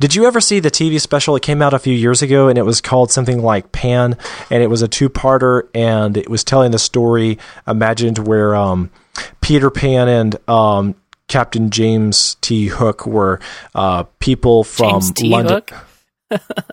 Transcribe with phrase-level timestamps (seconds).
[0.00, 1.36] Did you ever see the TV special?
[1.36, 4.16] It came out a few years ago, and it was called something like Pan,
[4.50, 8.90] and it was a two-parter, and it was telling the story imagined where um,
[9.40, 10.94] Peter Pan and um,
[11.28, 12.66] Captain James T.
[12.66, 13.40] Hook were
[13.74, 15.28] uh, people from James T.
[15.28, 15.62] London.
[16.30, 16.42] Hook?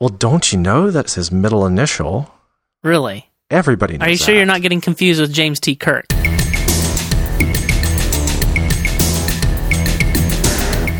[0.00, 2.28] Well, don't you know that's his middle initial?
[2.82, 3.30] Really?
[3.50, 4.36] Everybody knows Are you sure that.
[4.36, 5.76] you're not getting confused with James T.
[5.76, 6.06] Kirk?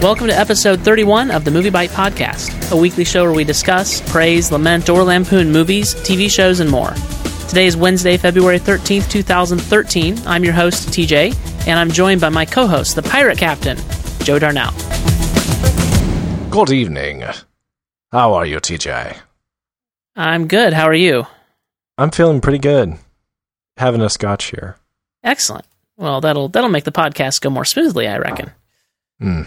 [0.03, 4.50] Welcome to episode 31 of the MovieByte Podcast, a weekly show where we discuss, praise,
[4.50, 6.90] lament, or lampoon movies, TV shows, and more.
[7.49, 10.18] Today is Wednesday, February 13th, 2013.
[10.27, 13.79] I'm your host, TJ, and I'm joined by my co host, the pirate captain,
[14.25, 14.72] Joe Darnell.
[16.50, 17.22] Good evening.
[18.11, 19.16] How are you, TJ?
[20.16, 20.72] I'm good.
[20.72, 21.29] How are you?
[21.96, 22.99] I'm feeling pretty good.
[23.77, 24.79] Having a scotch here.
[25.22, 25.64] Excellent.
[25.96, 28.50] Well, that'll that'll make the podcast go more smoothly, I reckon.
[29.21, 29.43] Hmm.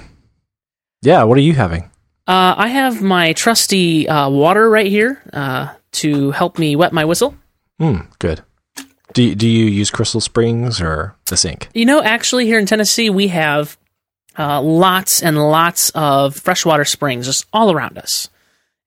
[1.02, 1.84] Yeah, what are you having?
[2.28, 7.06] Uh, I have my trusty uh, water right here uh, to help me wet my
[7.06, 7.36] whistle.
[7.80, 8.42] Hmm, good.
[9.14, 11.70] Do you, do you use Crystal Springs or the sink?
[11.74, 13.78] You know, actually, here in Tennessee, we have
[14.38, 18.30] uh, lots and lots of freshwater springs just all around us.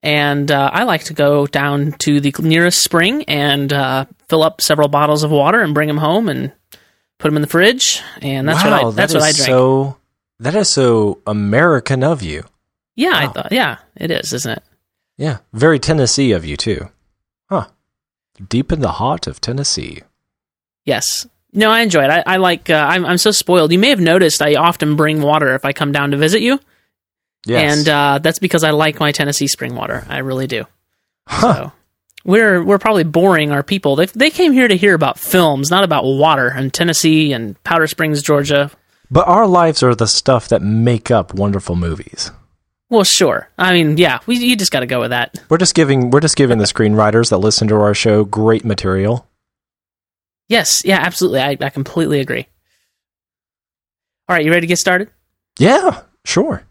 [0.03, 4.61] And uh, I like to go down to the nearest spring and uh, fill up
[4.61, 6.53] several bottles of water and bring them home and
[7.19, 8.01] put them in the fridge.
[8.23, 9.47] And that's wow, what I that's that what I drink.
[9.47, 9.97] So
[10.41, 12.45] that is so American of you.
[12.97, 13.53] yeah, I thought.
[13.53, 14.63] Yeah, it is, isn't it?
[15.17, 16.89] Yeah, very Tennessee of you too.
[17.49, 17.67] Huh.
[18.49, 20.03] Deep in the heart of Tennessee.
[20.85, 21.27] Yes.
[21.53, 22.11] No, I enjoy it.
[22.11, 22.71] I, I like.
[22.71, 23.73] Uh, I'm I'm so spoiled.
[23.73, 26.61] You may have noticed I often bring water if I come down to visit you.
[27.47, 27.79] Yes.
[27.79, 30.05] and uh, that's because I like my Tennessee spring water.
[30.09, 30.65] I really do.
[31.27, 31.55] Huh.
[31.55, 31.73] So
[32.25, 33.97] we're we're probably boring our people.
[33.97, 36.49] They they came here to hear about films, not about water.
[36.49, 38.71] And Tennessee and Powder Springs, Georgia.
[39.11, 42.31] But our lives are the stuff that make up wonderful movies.
[42.91, 43.49] Well, sure.
[43.59, 45.35] I mean, yeah, we, you just got to go with that.
[45.49, 49.27] We're just giving we're just giving the screenwriters that listen to our show great material.
[50.49, 51.41] Yes, yeah, absolutely.
[51.41, 52.47] I, I completely agree.
[54.29, 55.11] All right, you ready to get started?
[55.59, 56.63] Yeah, sure.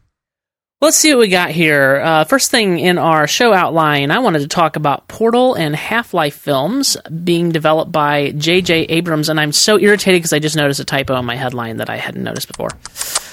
[0.80, 2.00] Let's see what we got here.
[2.04, 6.14] Uh, first thing in our show outline, I wanted to talk about Portal and Half
[6.14, 8.82] Life films being developed by J.J.
[8.84, 11.90] Abrams, and I'm so irritated because I just noticed a typo in my headline that
[11.90, 12.70] I hadn't noticed before.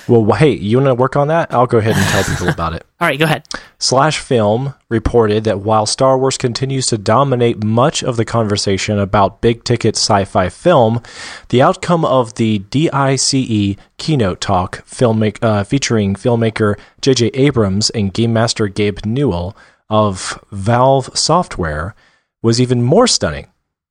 [0.06, 1.53] Well, hey, you want to work on that?
[1.53, 2.87] I'll go ahead and tell people about it.
[3.00, 3.47] All right, go ahead.
[3.78, 9.41] Slash Film reported that while Star Wars continues to dominate much of the conversation about
[9.41, 11.03] big ticket sci fi film,
[11.48, 17.26] the outcome of the DICE keynote talk uh, featuring filmmaker J.J.
[17.34, 19.56] Abrams and Game Master Gabe Newell
[19.88, 21.94] of Valve Software
[22.43, 23.47] was even more stunning.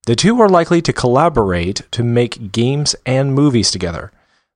[0.06, 4.12] The two are likely to collaborate to make games and movies together.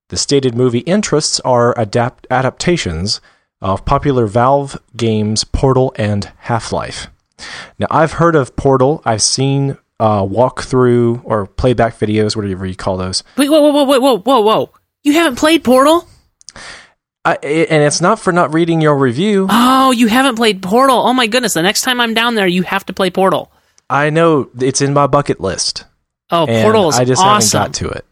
[0.09, 3.19] The stated movie interests are adapt- adaptations
[3.61, 7.07] of popular Valve games Portal and Half Life.
[7.77, 9.01] Now, I've heard of Portal.
[9.05, 13.23] I've seen uh, walkthrough or playback videos, whatever you call those.
[13.35, 14.69] Wait, whoa, whoa, whoa, whoa, whoa, whoa!
[15.03, 16.07] You haven't played Portal?
[17.25, 19.47] I, it- and it's not for not reading your review.
[19.49, 20.97] Oh, you haven't played Portal?
[20.97, 21.53] Oh my goodness!
[21.53, 23.51] The next time I'm down there, you have to play Portal.
[23.89, 25.85] I know it's in my bucket list.
[26.29, 27.57] Oh, Portal is I just awesome.
[27.59, 28.05] haven't got to it.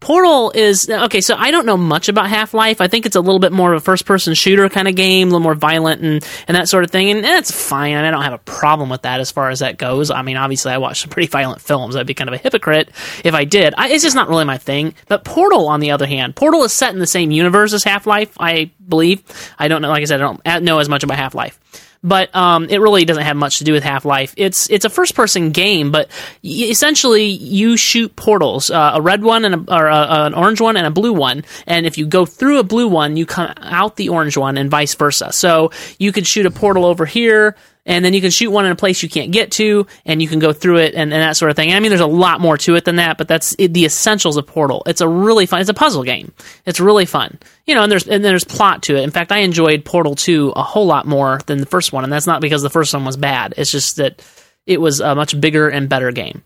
[0.00, 1.20] Portal is okay.
[1.20, 2.80] So I don't know much about Half Life.
[2.80, 5.28] I think it's a little bit more of a first person shooter kind of game,
[5.28, 7.10] a little more violent and, and that sort of thing.
[7.10, 7.94] And that's fine.
[7.94, 10.10] I, don't have a problem with that as far as that goes.
[10.10, 11.96] I mean, obviously, I watch some pretty violent films.
[11.96, 12.90] I'd be kind of a hypocrite
[13.24, 13.74] if I did.
[13.76, 14.94] I, it's just not really my thing.
[15.06, 18.06] But Portal, on the other hand, Portal is set in the same universe as Half
[18.06, 19.22] Life, I believe.
[19.58, 19.90] I don't know.
[19.90, 21.60] Like I said, I don't know as much about Half Life
[22.02, 24.34] but um, it really doesn't have much to do with Half Life.
[24.36, 26.08] It's it's a first person game, but
[26.42, 30.60] y- essentially you shoot portals, uh, a red one and a, or a, an orange
[30.60, 33.52] one and a blue one, and if you go through a blue one, you come
[33.58, 35.32] out the orange one, and vice versa.
[35.32, 37.56] So you could shoot a portal over here.
[37.86, 40.28] And then you can shoot one in a place you can't get to, and you
[40.28, 41.72] can go through it and, and that sort of thing.
[41.72, 44.36] I mean, there's a lot more to it than that, but that's it, the essentials
[44.36, 44.82] of Portal.
[44.86, 45.60] It's a really fun.
[45.60, 46.32] It's a puzzle game.
[46.66, 47.82] It's really fun, you know.
[47.82, 49.02] And there's and there's plot to it.
[49.02, 52.12] In fact, I enjoyed Portal two a whole lot more than the first one, and
[52.12, 53.54] that's not because the first one was bad.
[53.56, 54.22] It's just that
[54.66, 56.42] it was a much bigger and better game.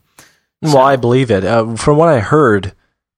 [0.63, 1.45] Well, I believe it.
[1.45, 2.75] Uh, from what I heard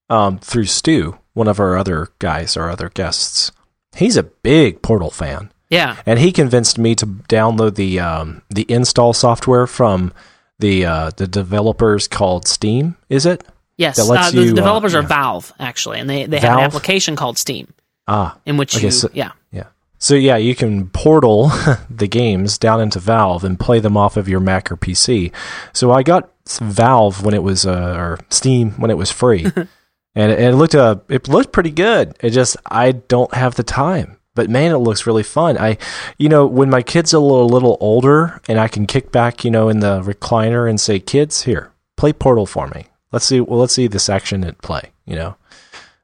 [0.08, 3.52] um, through Stu, one of our other guys, our other guests,
[3.94, 5.52] he's a big Portal fan.
[5.68, 10.12] Yeah, and he convinced me to download the um, the install software from
[10.58, 12.96] the uh, the developers called Steam.
[13.08, 13.44] Is it?
[13.76, 13.98] yes.
[13.98, 15.08] Uh, the you, uh, developers are yeah.
[15.08, 17.72] Valve actually, and they they have an application called Steam
[18.08, 19.32] Ah, in which Okay, you so- yeah.
[19.50, 19.64] yeah.
[19.98, 21.48] So yeah, you can portal
[21.90, 25.32] the games down into Valve and play them off of your Mac or PC.
[25.72, 26.30] So I got
[26.60, 29.44] Valve when it was uh, or Steam when it was free,
[30.14, 32.14] and it, it looked uh, it looked pretty good.
[32.20, 35.58] It just I don't have the time but man, it looks really fun.
[35.58, 35.78] I,
[36.18, 39.44] you know, when my kids are a little, little older and I can kick back,
[39.44, 42.86] you know, in the recliner and say, kids, here, play Portal for me.
[43.10, 45.34] Let's see, well, let's see this action at play, you know,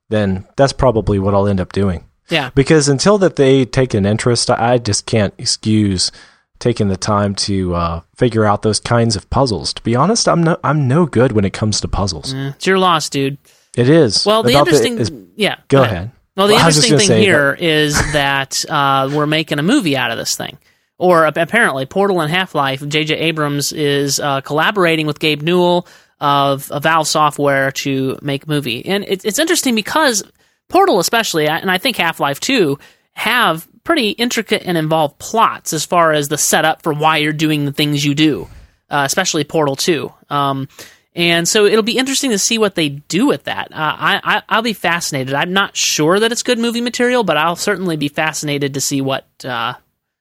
[0.08, 2.04] then that's probably what I'll end up doing.
[2.28, 2.50] Yeah.
[2.54, 6.10] Because until that they take an interest, I just can't excuse
[6.58, 9.74] taking the time to uh, figure out those kinds of puzzles.
[9.74, 12.32] To be honest, I'm no, I'm no good when it comes to puzzles.
[12.32, 13.36] Eh, it's your loss, dude.
[13.76, 14.24] It is.
[14.24, 15.56] Well, the About interesting, is- yeah.
[15.68, 16.12] go ahead.
[16.36, 19.58] Well, the Well, I was just interesting thing say here is that uh, we're making
[19.58, 20.58] a movie out of this thing.
[20.98, 23.16] Or ap- apparently, Portal and Half Life, J.J.
[23.16, 25.86] Abrams is uh, collaborating with Gabe Newell
[26.20, 28.86] of, of Valve Software to make a movie.
[28.86, 30.22] And it, it's interesting because
[30.68, 32.78] Portal, especially, and I think Half Life 2,
[33.14, 37.64] have pretty intricate and involved plots as far as the setup for why you're doing
[37.64, 38.48] the things you do,
[38.88, 40.12] uh, especially Portal 2.
[40.30, 40.68] Um,
[41.14, 43.70] and so it'll be interesting to see what they do with that.
[43.72, 45.34] Uh, I, I I'll be fascinated.
[45.34, 49.00] I'm not sure that it's good movie material, but I'll certainly be fascinated to see
[49.00, 49.74] what uh,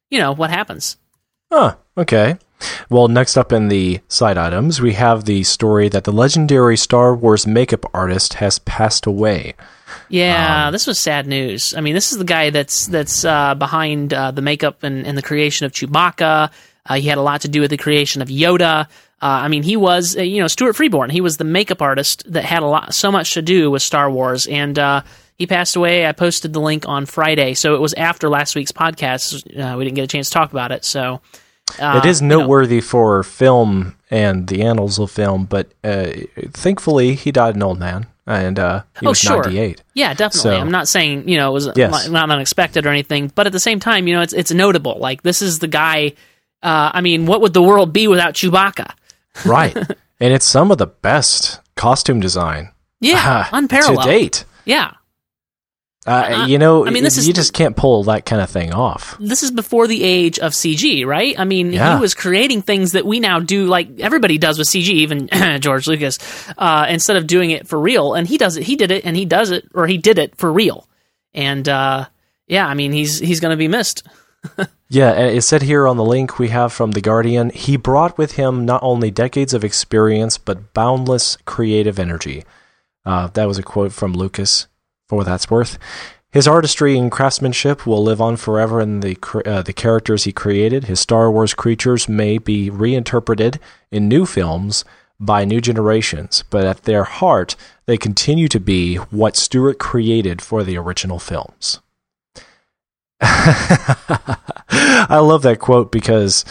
[0.09, 0.97] you know what happens.
[1.51, 2.38] Huh, okay.
[2.89, 7.15] Well, next up in the side items, we have the story that the legendary Star
[7.15, 9.55] Wars makeup artist has passed away.
[10.09, 11.73] Yeah, Um, this was sad news.
[11.75, 15.17] I mean, this is the guy that's that's uh, behind uh, the makeup and, and
[15.17, 16.51] the creation of Chewbacca.
[16.85, 18.88] Uh, he had a lot to do with the creation of Yoda.
[19.21, 21.09] Uh, I mean, he was uh, you know Stuart Freeborn.
[21.12, 24.09] He was the makeup artist that had a lot so much to do with Star
[24.09, 25.01] Wars, and uh,
[25.38, 26.07] he passed away.
[26.07, 29.45] I posted the link on Friday, so it was after last week's podcast.
[29.57, 31.21] Uh, we didn't get a chance to talk about it, so.
[31.79, 36.07] Uh, it is you know, noteworthy for film and the annals of film, but uh,
[36.51, 39.44] thankfully he died an old man, and uh, he Oh, was sure.
[39.44, 39.81] 98.
[39.94, 40.51] Yeah, definitely.
[40.51, 41.91] So- I'm not saying you know it was Yes.
[41.91, 44.97] not, not unexpected or anything, but at the same time, you know, it's it's notable.
[45.00, 46.13] Like this is the guy.
[46.63, 48.91] Uh, I mean, what would the world be without Chewbacca?
[49.45, 49.75] Right.
[50.19, 54.04] and it's some of the best costume design Yeah, uh, unparalleled.
[54.04, 54.45] to date.
[54.66, 54.92] Yeah,
[56.06, 58.74] Uh, you know, I mean, this is- you just can't pull that kind of thing
[58.74, 59.16] off.
[59.19, 61.36] this is before the age of CG, right?
[61.39, 61.95] I mean, Yeah.
[61.95, 65.30] he was creating things that we now do, like everybody does with CG, even
[65.62, 66.18] George Lucas,
[66.57, 68.13] uh, instead of doing it for real.
[68.16, 68.63] And he does it.
[68.63, 70.88] He did it, and he does it, or he did it for real.
[71.36, 72.07] And uh,
[72.48, 74.01] yeah, I mean, he's he's going to be missed.
[74.93, 78.17] Yeah, and it said here on the link we have from The Guardian, he brought
[78.17, 82.43] with him not only decades of experience, but boundless creative energy.
[83.05, 84.67] Uh, that was a quote from Lucas,
[85.07, 85.79] for what that's worth.
[86.29, 90.83] His artistry and craftsmanship will live on forever in the uh, the characters he created.
[90.83, 93.61] His Star Wars creatures may be reinterpreted
[93.91, 94.83] in new films
[95.21, 97.55] by new generations, but at their heart,
[97.85, 101.79] they continue to be what Stuart created for the original films.
[104.71, 106.45] I love that quote because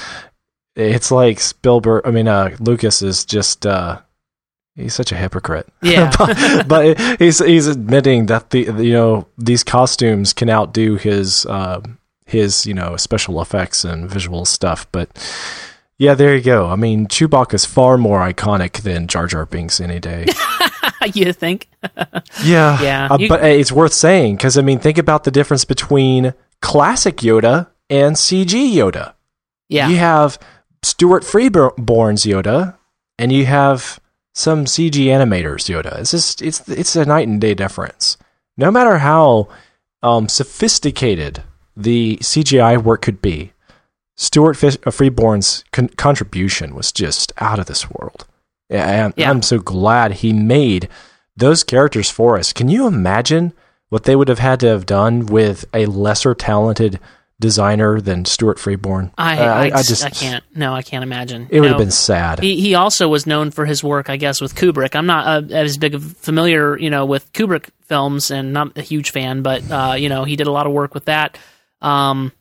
[0.76, 2.02] it's like Spielberg.
[2.06, 4.00] I mean, uh, Lucas is just uh,
[4.76, 5.69] he's such a hypocrite.
[5.82, 6.12] Yeah.
[6.19, 11.81] but, but he's he's admitting that the you know these costumes can outdo his uh,
[12.26, 14.87] his you know special effects and visual stuff.
[14.93, 15.08] But
[15.99, 16.66] yeah, there you go.
[16.69, 20.26] I mean, Chewbacca is far more iconic than Jar Jar Binks any day.
[21.14, 21.69] you think?
[22.43, 25.31] Yeah, Yeah, Uh, you- but uh, it's worth saying because I mean, think about the
[25.31, 26.32] difference between
[26.62, 29.15] classic Yoda and CG Yoda.
[29.69, 29.89] Yeah.
[29.89, 30.39] You have
[30.83, 32.77] Stuart Freeborn's Yoda,
[33.19, 34.01] and you have
[34.35, 35.99] some CG animators Yoda.
[36.01, 38.17] It's just it's it's a night and day difference.
[38.57, 39.49] No matter how
[40.03, 41.43] um, sophisticated
[41.77, 43.53] the CGI work could be,
[44.17, 48.26] Stuart uh, Freeborn's con- contribution was just out of this world.
[48.69, 49.31] And Yeah.
[49.31, 50.88] I'm so glad he made
[51.37, 52.52] those characters for us.
[52.52, 53.52] Can you imagine
[53.90, 56.99] what they would have had to have done with a lesser talented
[57.38, 59.12] designer than Stuart Freeborn?
[59.16, 60.44] I, Uh, I, just I can't.
[60.54, 61.47] No, I can't imagine.
[61.50, 62.38] It would have been sad.
[62.40, 64.94] He he also was known for his work, I guess, with Kubrick.
[64.97, 68.82] I'm not uh, as big of familiar, you know, with Kubrick films, and not a
[68.82, 71.38] huge fan, but uh, you know, he did a lot of work with that.
[71.82, 72.32] Um,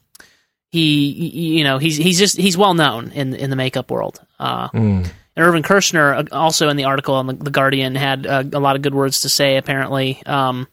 [0.72, 4.20] he, he- you know, he's he's just he's well known in in the makeup world.
[4.40, 5.10] Uh, Mm.
[5.36, 8.60] and Irvin Kershner, uh, also in the article on the, the Guardian, had uh, a
[8.60, 9.58] lot of good words to say.
[9.58, 10.68] Apparently, um,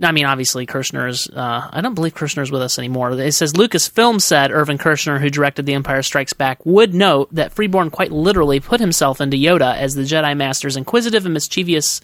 [0.00, 1.28] I mean, obviously, Kershner is.
[1.28, 3.10] Uh, I don't believe Kershner is with us anymore.
[3.18, 7.52] It says Lucasfilm said Irvin Kershner, who directed The Empire Strikes Back, would note that
[7.52, 12.00] Freeborn quite literally put himself into Yoda, as the Jedi Master's inquisitive and mischievous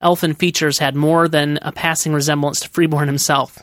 [0.00, 3.60] elfin features had more than a passing resemblance to Freeborn himself.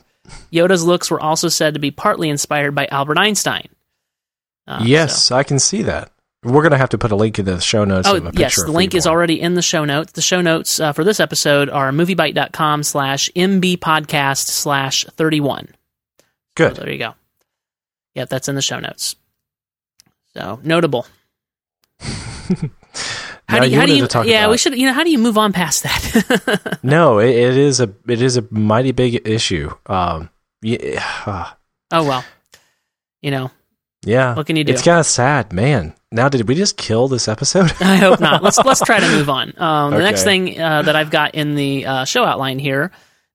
[0.50, 3.68] Yoda's looks were also said to be partly inspired by Albert Einstein.
[4.66, 6.10] Uh, yes, so- I can see that.
[6.44, 8.32] We're going to have to put a link in the show notes Oh, of a
[8.32, 8.64] picture yes.
[8.64, 10.12] The link is already in the show notes.
[10.14, 15.68] The show notes uh, for this episode are moviebyte.com slash mbpodcast slash 31.
[15.68, 15.74] So
[16.56, 16.76] Good.
[16.76, 17.16] there you go.
[18.16, 19.16] Yep, that's in the show notes.
[20.36, 21.08] So notable.
[23.50, 25.38] How do you, how do you yeah, we should, you know, how do you move
[25.38, 26.80] on past that?
[26.84, 29.70] No, it, it is a it is a mighty big issue.
[29.86, 30.30] Um,
[30.62, 31.04] yeah,
[31.92, 32.24] Oh well.
[33.22, 33.52] You know,
[34.06, 34.34] Yeah.
[34.36, 34.74] What can you do?
[34.74, 35.94] It's kind of sad, man.
[36.14, 37.72] Now, did we just kill this episode?
[37.82, 38.44] I hope not.
[38.44, 39.54] Let's let's try to move on.
[39.58, 40.06] Um, the Okay.
[40.06, 42.92] next thing uh, that I've got in the uh, show outline here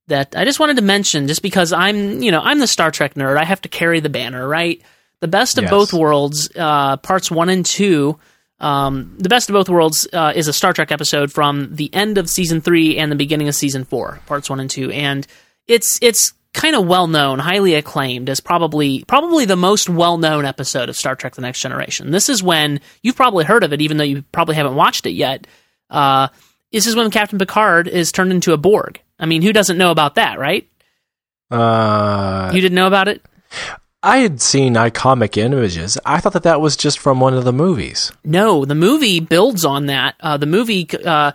[0.06, 3.14] that I just wanted to mention, just because I'm you know I'm the Star Trek
[3.14, 4.80] nerd, I have to carry the banner, right?
[5.20, 5.70] The best of Yes.
[5.70, 8.18] both worlds, uh, parts one and two.
[8.60, 12.16] Um, the best of both worlds uh, is a Star Trek episode from the end
[12.18, 15.26] of season three and the beginning of season four, parts one and two, and
[15.66, 20.44] it's it's kind of well known, highly acclaimed as probably probably the most well known
[20.44, 22.10] episode of Star Trek: The Next Generation.
[22.10, 25.12] This is when you've probably heard of it, even though you probably haven't watched it
[25.12, 25.46] yet.
[25.88, 26.28] Uh,
[26.72, 29.00] this is when Captain Picard is turned into a Borg.
[29.18, 30.68] I mean, who doesn't know about that, right?
[31.50, 33.22] Uh, You didn't know about it?
[34.02, 35.98] I had seen iconic images.
[36.04, 38.12] I thought that that was just from one of the movies.
[38.24, 40.14] No, the movie builds on that.
[40.20, 41.32] Uh, the movie, uh,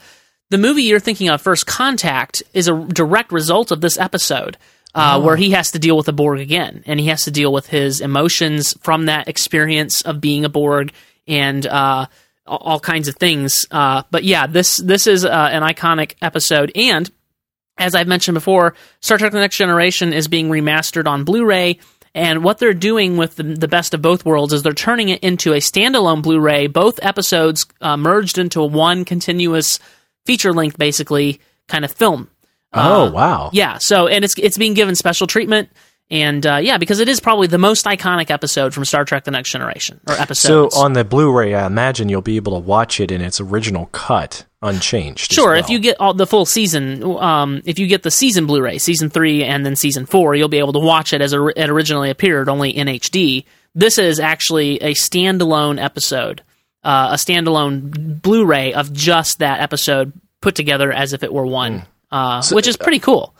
[0.49, 4.57] the movie you're thinking of, First Contact, is a direct result of this episode,
[4.95, 7.51] uh, where he has to deal with a Borg again, and he has to deal
[7.51, 10.91] with his emotions from that experience of being a Borg
[11.27, 12.05] and uh,
[12.45, 13.65] all- all kinds of things.
[13.71, 17.09] Uh, but yeah, this this is uh, an iconic episode, and
[17.77, 21.79] as I've mentioned before, Star Trek: The Next Generation is being remastered on Blu-ray.
[22.15, 25.23] And what they're doing with the, the best of both worlds is they're turning it
[25.23, 29.79] into a standalone Blu-ray, both episodes uh, merged into one continuous
[30.23, 32.29] feature length, basically kind of film.
[32.73, 33.49] Oh Uh, wow!
[33.53, 33.77] Yeah.
[33.79, 35.69] So and it's it's being given special treatment,
[36.09, 39.31] and uh, yeah, because it is probably the most iconic episode from Star Trek: The
[39.31, 40.71] Next Generation or episode.
[40.73, 43.87] So on the Blu-ray, I imagine you'll be able to watch it in its original
[43.87, 45.31] cut, unchanged.
[45.31, 45.59] Sure, well.
[45.59, 49.09] if you get all the full season, um, if you get the season Blu-ray, season
[49.09, 52.09] three and then season four, you'll be able to watch it as or- it originally
[52.09, 53.45] appeared, only in HD.
[53.75, 56.41] This is actually a standalone episode,
[56.83, 61.85] uh, a standalone Blu-ray of just that episode put together as if it were one,
[62.13, 63.33] uh, which is pretty cool.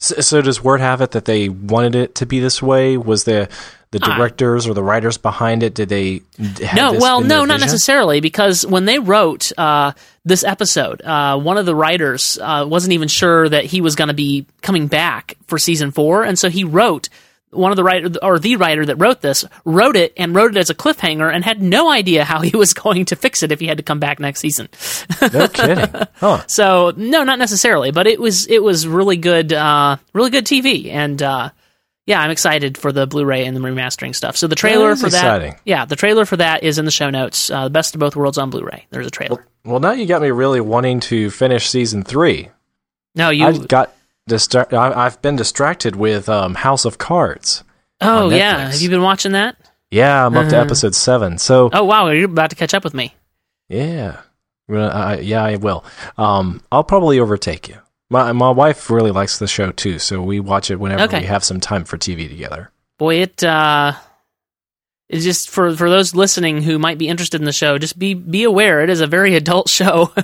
[0.00, 2.96] So, so does word have it that they wanted it to be this way?
[2.96, 3.48] Was the
[3.92, 4.16] the Ah.
[4.16, 5.74] directors or the writers behind it?
[5.74, 6.22] Did they?
[6.62, 9.92] have No, well, no, not necessarily, because when they wrote uh,
[10.24, 14.08] this episode, uh, one of the writers uh, wasn't even sure that he was going
[14.08, 17.08] to be coming back for season four, and so he wrote
[17.52, 20.58] one of the writer or the writer that wrote this wrote it and wrote it
[20.58, 23.60] as a cliffhanger and had no idea how he was going to fix it if
[23.60, 24.68] he had to come back next season.
[25.32, 25.86] No kidding.
[26.14, 26.44] Huh.
[26.46, 30.88] So no, not necessarily, but it was it was really good, uh, really good TV,
[30.88, 31.50] and uh,
[32.06, 34.36] yeah, I'm excited for the Blu-ray and the remastering stuff.
[34.36, 35.60] So the trailer is for that, exciting.
[35.64, 37.50] yeah, the trailer for that is in the show notes.
[37.50, 38.86] Uh, the best of both worlds on Blu-ray.
[38.90, 39.44] There's a trailer.
[39.64, 42.50] Well, now you got me really wanting to finish season three.
[43.16, 43.46] No, you.
[43.46, 43.92] I got
[44.28, 47.64] distra- I- I've been distracted with um, House of Cards.
[48.00, 49.56] oh yeah, have you been watching that?
[49.90, 50.64] Yeah, I'm up to Uh-huh.
[50.64, 51.38] episode seven.
[51.38, 53.14] So Oh wow, you're about to catch up with me.
[53.68, 54.18] yeah,
[54.70, 55.84] I- yeah, I will.
[56.16, 57.76] Um, I'll probably overtake you.
[58.10, 61.20] My my wife really likes the show too, so we watch it whenever Okay.
[61.20, 62.70] we have some time for TV together.
[62.98, 63.42] Boy, it.
[63.42, 63.92] uh
[65.08, 68.14] it's just for for those listening who might be interested in the show, just be
[68.14, 70.12] be aware it is a very adult show.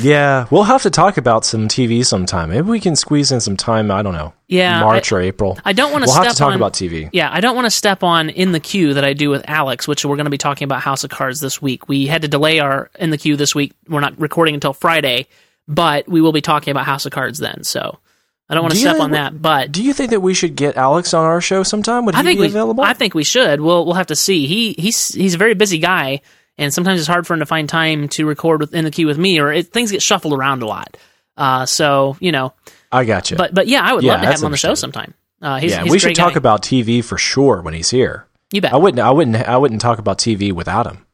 [0.00, 2.50] Yeah, we'll have to talk about some TV sometime.
[2.50, 3.90] Maybe we can squeeze in some time.
[3.90, 4.32] I don't know.
[4.46, 5.58] Yeah, March or April.
[5.64, 7.10] I don't want to We'll step have to talk on, about TV.
[7.12, 9.88] Yeah, I don't want to step on in the queue that I do with Alex,
[9.88, 11.88] which we're going to be talking about House of Cards this week.
[11.88, 13.72] We had to delay our in the queue this week.
[13.88, 15.26] We're not recording until Friday,
[15.66, 17.64] but we will be talking about House of Cards then.
[17.64, 17.98] So
[18.48, 20.34] I don't want to Do step think on that, but Do you think that we
[20.34, 22.04] should get Alex on our show sometime?
[22.04, 22.84] Would he I think be we available?
[22.84, 23.60] I think we should.
[23.60, 24.46] We'll we'll have to see.
[24.46, 26.20] He he's he's a very busy guy,
[26.58, 29.06] and sometimes it's hard for him to find time to record with, in the queue
[29.06, 30.96] with me, or it, things get shuffled around a lot.
[31.36, 32.52] Uh, so you know,
[32.92, 33.36] I got you.
[33.38, 35.14] but but yeah, I would Yeah, love to have him on the show sometime.
[35.40, 36.38] Uh, he's, yeah, he's we should talk guy.
[36.38, 38.26] about TV for sure when he's here.
[38.52, 38.72] you bet.
[38.72, 39.00] I wouldn't.
[39.00, 39.36] I wouldn't.
[39.36, 39.80] I wouldn't.
[39.80, 41.04] Talk about TV without him.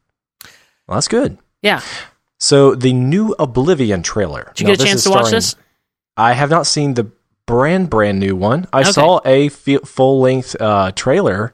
[0.87, 1.37] Well, that's good.
[1.61, 1.81] Yeah,
[2.39, 4.51] So the new Oblivion trailer.
[4.55, 5.55] did you Now, get a chance to watch this?
[6.17, 7.09] I have not seen the
[7.45, 8.67] brand brand new one.
[8.73, 8.91] I Okay.
[8.91, 11.53] saw a full length uh, trailer.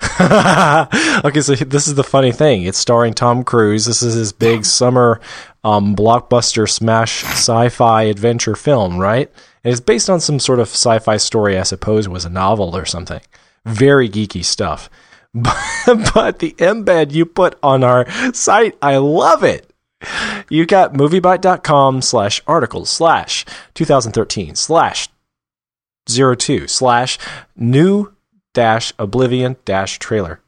[0.20, 2.64] okay, so this is the funny thing.
[2.64, 3.86] It's starring Tom Cruise.
[3.86, 5.20] This is his big summer
[5.64, 9.30] um, blockbuster smash sci-fi adventure film, right?
[9.64, 12.84] And it's based on some sort of sci-fi story, I suppose, was a novel or
[12.84, 13.20] something.
[13.64, 14.88] Very geeky stuff.
[15.34, 19.72] But, but the embed you put on our site, I love it.
[20.50, 25.08] You got moviebyte.com slash articles slash 2013 slash
[26.06, 27.18] 02 slash
[27.56, 28.12] new
[28.54, 30.40] dash oblivion dash trailer.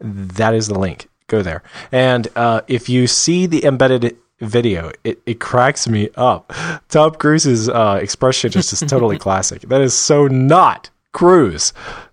[0.00, 1.08] That is the link.
[1.26, 1.62] Go there.
[1.90, 6.52] And uh, if you see the embedded video, it, it cracks me up.
[6.88, 9.62] Tom Cruise's uh, expression just is totally classic.
[9.62, 11.72] That is so not Cruise.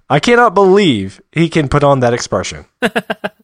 [0.10, 2.66] I cannot believe he can put on that expression.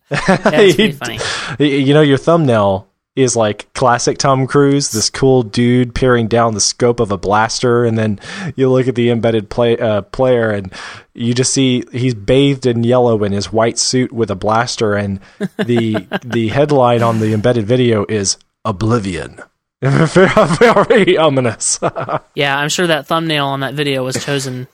[0.09, 1.19] Pretty funny.
[1.59, 2.87] You know, your thumbnail
[3.17, 7.83] is like classic Tom Cruise, this cool dude peering down the scope of a blaster,
[7.83, 8.19] and then
[8.55, 10.71] you look at the embedded play uh, player, and
[11.15, 15.19] you just see he's bathed in yellow in his white suit with a blaster, and
[15.57, 19.41] the the headline on the embedded video is Oblivion.
[19.81, 21.79] Very ominous.
[22.36, 24.67] Yeah, I'm sure that thumbnail on that video was chosen,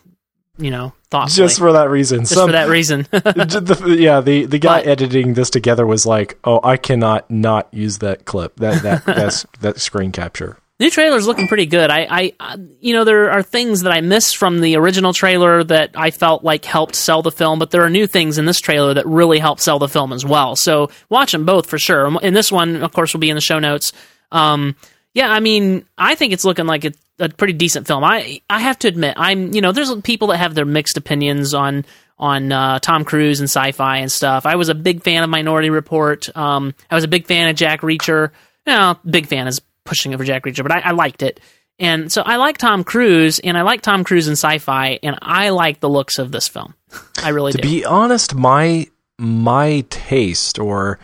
[0.58, 1.48] you know, thoughtfully.
[1.48, 2.22] Just for that reason.
[2.22, 3.08] Just Some- for that reason.
[3.12, 7.68] the, yeah, the the guy But- editing this together was like, "Oh, I cannot not
[7.74, 8.56] use that clip.
[8.58, 11.92] That that that's that screen capture." New trailer's looking pretty good.
[11.92, 15.64] I, I, I, you know, there are things that I missed from the original trailer
[15.66, 18.60] that I felt like helped sell the film, but there are new things in this
[18.60, 20.56] trailer that really help sell the film as well.
[20.56, 22.18] So watch them both for sure.
[22.22, 23.94] And this one, of course, will be in the show notes.
[24.32, 24.76] Um,
[25.14, 28.04] yeah, I mean, I think it's looking like a, a pretty decent film.
[28.04, 31.54] I, I have to admit, I'm, you know, there's people that have their mixed opinions
[31.54, 31.86] on
[32.20, 34.46] on uh, Tom Cruise and sci-fi and stuff.
[34.46, 36.30] I was a big fan of Minority Report.
[36.38, 38.30] Um, I was a big fan of Jack Reacher.
[38.66, 41.40] No, big fan is pushing over Jack Reacher, but I, I liked it.
[41.80, 45.50] And so I like Tom Cruise, and I like Tom Cruise in sci-fi, and I
[45.50, 46.76] like the looks of this film.
[47.22, 47.68] I really To do.
[47.68, 51.00] be honest, my my taste, or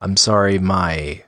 [0.00, 1.22] I'm sorry, my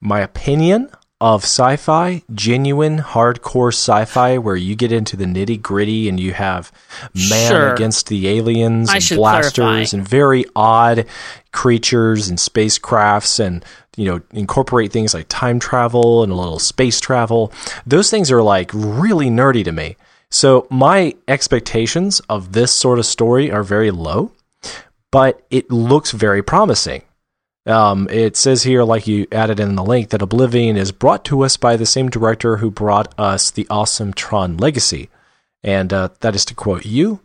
[0.00, 6.20] my opinion of sci-fi, genuine hardcore sci-fi, where you get into the nitty gritty and
[6.20, 6.70] you have
[7.14, 7.74] man Sure.
[7.74, 9.96] against the aliens I and blasters clarify.
[9.96, 11.06] and very odd
[11.52, 13.64] creatures and spacecrafts and
[13.96, 17.52] you know incorporate things like time travel and a little space travel.
[17.84, 19.96] Those things are like really nerdy to me.
[20.30, 24.30] So my expectations of this sort of story are very low,
[25.10, 27.02] but it looks very promising.
[27.68, 31.42] Um, it says here, like you added in the link, that Oblivion is brought to
[31.42, 35.10] us by the same director who brought us the awesome Tron Legacy.
[35.62, 37.20] And uh, that is to quote you.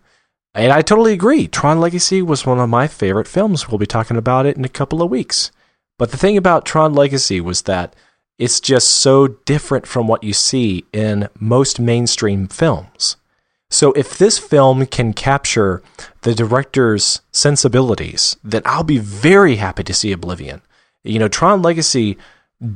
[0.54, 1.48] And I totally agree.
[1.48, 3.70] Tron Legacy was one of my favorite films.
[3.70, 5.52] We'll be talking about it in a couple of weeks.
[5.98, 7.96] But the thing about Tron Legacy was that
[8.38, 13.16] it's just so different from what you see in most mainstream films.
[13.74, 15.82] So if this film can capture
[16.22, 20.62] the director's sensibilities, then I'll be very happy to see Oblivion.
[21.04, 22.16] You know, Tron Legacy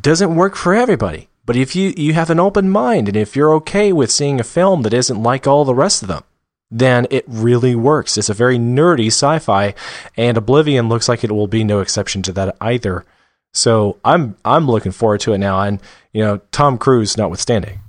[0.02, 3.54] doesn't work for everybody, but if you you have an open mind and if you're
[3.54, 6.24] okay with seeing a film that isn't like all the rest of them,
[6.72, 8.18] then it really works.
[8.18, 9.76] It's a very nerdy sci-fi
[10.18, 13.06] and Oblivion looks like it will be no exception to that either.
[13.54, 15.80] So I'm I'm looking forward to it now and
[16.12, 17.82] you know, Tom Cruise notwithstanding.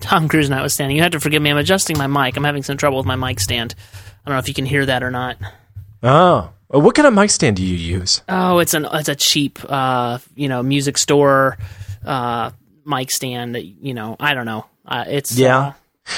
[0.00, 0.96] Tom Cruise notwithstanding.
[0.96, 1.50] You have to forgive me.
[1.50, 2.36] I'm adjusting my mic.
[2.36, 3.74] I'm having some trouble with my mic stand.
[4.24, 5.36] I don't know if you can hear that or not.
[6.02, 6.50] Oh.
[6.68, 8.22] What kind of mic stand do you use?
[8.28, 11.56] Oh, it's an it's a cheap uh, you know, music store
[12.04, 12.50] uh
[12.84, 14.66] mic stand that you know, I don't know.
[14.84, 15.58] Uh, it's Yeah.
[15.58, 15.72] uh,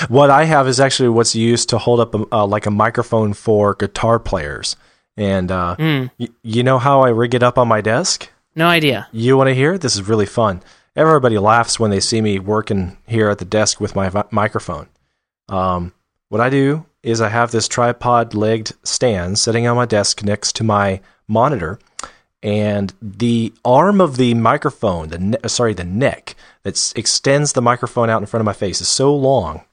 [0.09, 3.35] What I have is actually what's used to hold up a, uh, like a microphone
[3.35, 4.77] for guitar players.
[5.17, 6.07] And uh, Hmm.
[6.19, 8.31] y- you know how I rig it up on my desk?
[8.55, 9.07] no idea.
[9.13, 9.77] You want to hear?
[9.77, 10.63] This is really fun.
[10.97, 14.89] Everybody laughs when they see me working here at the desk with my vi- microphone.
[15.47, 15.93] Um,
[16.31, 20.57] what I do is I have this tripod legged stand sitting on my desk next
[20.57, 21.79] to my monitor,
[22.43, 28.09] and the arm of the microphone, the ne- sorry, the neck that extends the microphone
[28.09, 29.65] out in front of my face is so long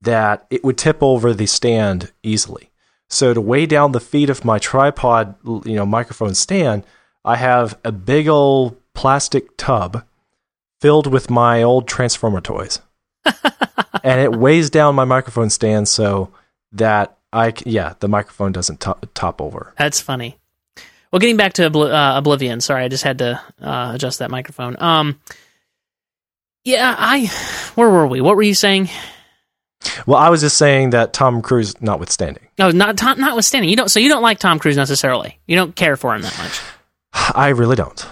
[0.00, 2.70] that it would tip over the stand easily.
[3.10, 6.84] So to weigh down the feet of my tripod, you know, microphone stand,
[7.22, 10.04] I have a big old plastic tub
[10.84, 12.78] filled with my old Transformer toys.
[14.04, 16.30] and it weighs down my microphone stand so
[16.72, 19.72] that I yeah, the microphone doesn't top, top over.
[19.78, 20.36] That's funny.
[21.10, 22.60] Well, getting back to Obli- uh, Oblivion.
[22.60, 24.76] Sorry, I just had to uh, adjust that microphone.
[24.78, 25.18] Um,
[26.64, 27.28] yeah, I.
[27.76, 28.20] Where were we?
[28.20, 28.90] What were you saying?
[30.06, 32.46] Well, I was just saying that Tom Cruise notwithstanding.
[32.58, 33.90] No, not Tom, notwithstanding, you don't.
[33.90, 35.38] So you don't like Tom Cruise necessarily.
[35.46, 36.60] You don't care for him that much.
[37.34, 38.06] I really don't.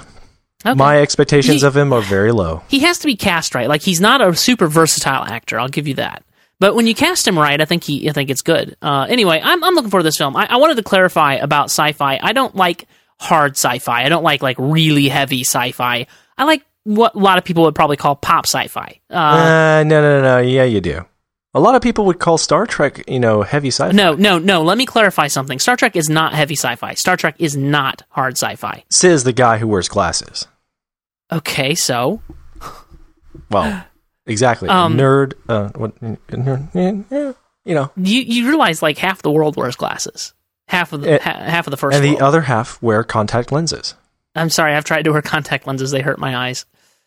[0.65, 0.75] Okay.
[0.75, 2.63] My expectations He- of him are very low.
[2.69, 3.69] he has to be cast right.
[3.69, 5.59] Like he's not a super versatile actor.
[5.59, 6.23] I'll give you that.
[6.61, 8.77] But when you cast him right, I think he, I think it's good.
[8.81, 10.37] Uh, anyway, I'm, I'm looking forward to this film.
[10.37, 12.21] I, I wanted to clarify about sci-fi.
[12.23, 12.87] I don't like
[13.19, 14.05] hard sci-fi.
[14.05, 16.07] I don't like like really heavy sci-fi.
[16.39, 19.01] I like what a lot of people would probably call pop sci-fi.
[19.11, 20.39] Uh, Uh, no, no, no, no.
[20.39, 21.05] Yeah, you do.
[21.55, 23.93] A lot of people would call Star Trek, you know, heavy sci-fi.
[23.93, 24.63] no, no, no.
[24.63, 25.59] Let me clarify something.
[25.59, 26.95] Star Trek is not heavy sci-fi.
[26.95, 28.85] Star Trek is not hard sci-fi.
[28.89, 30.47] Says the guy who wears glasses.
[31.33, 32.21] Okay, so
[33.51, 33.85] Well,
[34.27, 34.69] exactly.
[34.69, 35.33] Um, nerd.
[35.49, 35.99] Uh, what?
[36.01, 40.35] nerd, You know, you you realize like half the world wears glasses.
[40.69, 43.53] Half of the Eh, ha, half of the first and the other half wear contact
[43.53, 43.95] lenses.
[44.35, 45.91] I'm sorry, I've tried to wear contact lenses.
[45.91, 46.65] They hurt my eyes.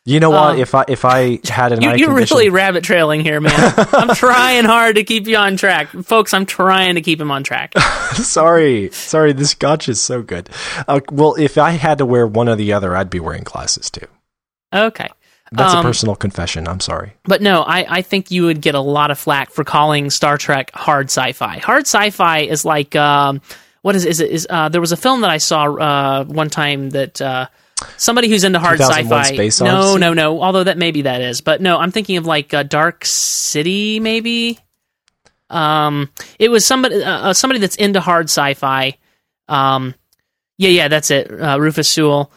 [0.08, 0.52] You know what?
[0.54, 3.42] Um, if I if I had an You, eye you're condition, really rabbit trailing here,
[3.42, 3.74] man.
[3.92, 6.32] I'm trying hard to keep you on track, folks.
[6.32, 7.76] I'm trying to keep him on track.
[8.14, 9.34] sorry, sorry.
[9.34, 10.48] This scotch is so good.
[10.88, 13.90] Uh, well, if I had to wear one or the other, I'd be wearing glasses
[13.90, 14.06] too.
[14.73, 15.10] Okay.
[15.51, 16.67] That's Um, a personal confession.
[16.67, 17.13] I'm sorry.
[17.23, 20.38] But no, I, I think you would get a lot of flack for calling Star
[20.38, 21.60] Trek hard sci-fi.
[21.60, 23.41] Hard sci-fi is like um,
[23.84, 24.32] what is is it?
[24.32, 27.47] Is uh, there was a film that I saw uh, one time that uh,
[27.95, 29.21] somebody who's into hard sci-fi.
[29.67, 30.41] No, no, no.
[30.41, 34.60] Although that maybe that is, but no, I'm thinking of like uh, Dark City, maybe.
[35.51, 38.97] Um, it was somebody uh, uh, somebody that's into hard sci-fi.
[39.47, 39.93] Um,
[40.58, 41.30] yeah, yeah, that's it.
[41.32, 42.32] Uh, Rufus Sewell.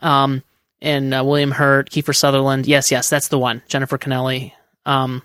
[0.00, 0.42] Um,
[0.84, 2.66] and uh, William Hurt, Kiefer Sutherland.
[2.66, 3.62] Yes, yes, that's the one.
[3.66, 4.54] Jennifer Connelly.
[4.86, 5.22] Um,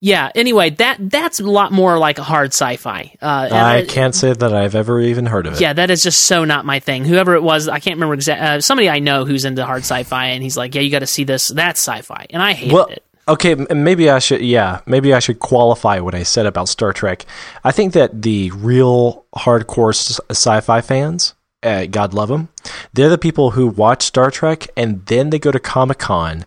[0.00, 0.30] yeah.
[0.34, 3.16] Anyway, that that's a lot more like a hard sci-fi.
[3.20, 5.60] Uh, I can't say that I've ever even heard of it.
[5.60, 7.04] Yeah, that is just so not my thing.
[7.04, 8.46] Whoever it was, I can't remember exactly.
[8.46, 11.06] Uh, somebody I know who's into hard sci-fi, and he's like, "Yeah, you got to
[11.06, 11.48] see this.
[11.48, 13.02] That's sci-fi," and I hated Well, it.
[13.26, 14.42] okay, maybe I should.
[14.42, 17.24] Yeah, maybe I should qualify what I said about Star Trek.
[17.64, 19.94] I think that the real hardcore
[20.30, 21.32] sci-fi fans,
[21.62, 22.48] uh, God love them,
[22.92, 26.44] they're the people who watch Star Trek and then they go to Comic Con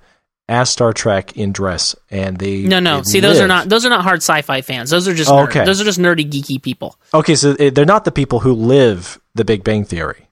[0.48, 2.98] as Star Trek in dress, and they No, no.
[2.98, 4.90] they See, those are not those are not hard sci-fi fans.
[4.90, 5.66] Those are just Oh, nerd- okay.
[5.66, 6.98] those are just nerdy geeky people.
[7.14, 10.28] Okay, so uh, they're not the people who live the Big Bang Theory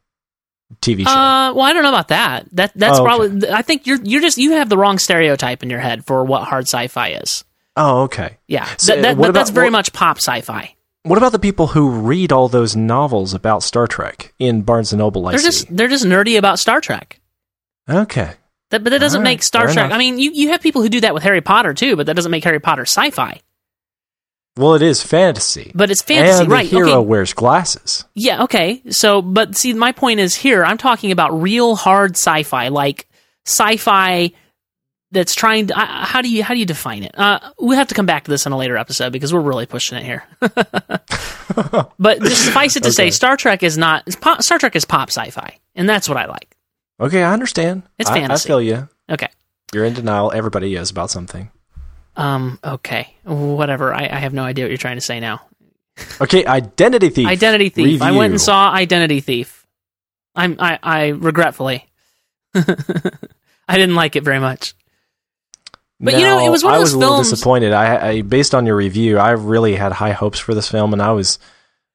[0.81, 1.11] TV show.
[1.11, 2.47] Uh, well, I don't know about that.
[2.53, 3.15] That that's Oh, okay.
[3.15, 3.49] probably.
[3.49, 6.43] I think you're you're just you have the wrong stereotype in your head for what
[6.45, 7.43] hard sci-fi is.
[7.75, 8.37] oh, okay.
[8.47, 10.73] Yeah, So, that, that- that's very what- much pop sci-fi.
[11.07, 14.99] What about the people who read all those novels about Star Trek in Barnes and
[14.99, 15.27] Noble?
[15.27, 15.45] I They're see.
[15.45, 17.19] just they're just nerdy about Star Trek.
[17.89, 18.33] okay.
[18.69, 19.77] That, but that doesn't right, make Star Trek.
[19.77, 19.93] enough.
[19.93, 22.15] I mean, you, you have people who do that with Harry Potter too, but that
[22.17, 23.39] doesn't make Harry Potter sci-fi.
[24.57, 25.71] Well, it is fantasy.
[25.73, 26.65] But it's fantasy, and the right?
[26.67, 28.03] hero Okay, wears glasses.
[28.15, 28.81] yeah, okay.
[28.89, 30.65] So, but see, my point is here.
[30.65, 33.07] I'm talking about real hard sci-fi, like
[33.45, 34.31] sci-fi
[35.11, 35.77] that's trying to.
[35.77, 37.17] I- how do you how do you define it?
[37.17, 39.65] Uh, we have to come back to this in a later episode because we're really
[39.65, 40.23] pushing it here.
[41.99, 45.09] but just suffice it to say, Star Trek is not pop, Star Trek is pop
[45.09, 46.55] sci-fi, and that's what I like.
[46.99, 47.83] Okay, I understand.
[47.97, 48.47] It's I- fantasy.
[48.47, 48.89] I feel you.
[49.09, 49.29] Okay.
[49.73, 50.31] You're in denial.
[50.33, 51.51] Everybody is about something.
[52.15, 52.59] Um.
[52.63, 53.15] Okay.
[53.23, 53.93] Whatever.
[53.93, 55.41] I, I have no idea what you're trying to say now.
[56.21, 57.27] Okay, Identity Thief.
[57.27, 58.01] Identity Thief.
[58.01, 59.65] I went and saw Identity Thief.
[60.35, 60.55] I'm.
[60.59, 60.79] I.
[60.81, 61.87] I regretfully.
[62.55, 64.73] I didn't like it very much.
[65.99, 67.73] But, you know, it was one of I those was a little disappointed.
[67.73, 71.01] I, I, based on your review, I really had high hopes for this film, and
[71.01, 71.39] I was,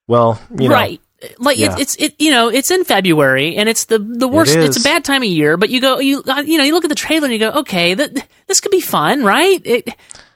[0.09, 1.01] well, you know, right.
[1.38, 1.77] Like Yeah.
[1.79, 4.83] it's it's it you know it's in February and it's the the worst it's a
[4.83, 6.97] bad time of year but you go you uh, you know you look at the
[6.97, 9.88] trailer and you go okay that this could be fun right it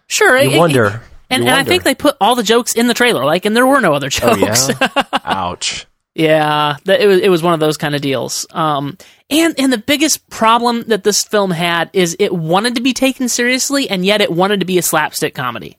[0.06, 0.84] sure you it- wonder.
[0.86, 0.92] it-
[1.28, 3.56] and, you and I think they put all the jokes in the trailer like and
[3.56, 5.02] there were no other Oh jokes yeah.
[5.24, 5.86] Ouch.
[6.14, 8.46] Yeah, that, it was it was one of those kind of deals.
[8.52, 8.96] Um,
[9.30, 13.28] and and the biggest problem that this film had is it wanted to be taken
[13.28, 15.78] seriously, and yet it wanted to be a slapstick comedy.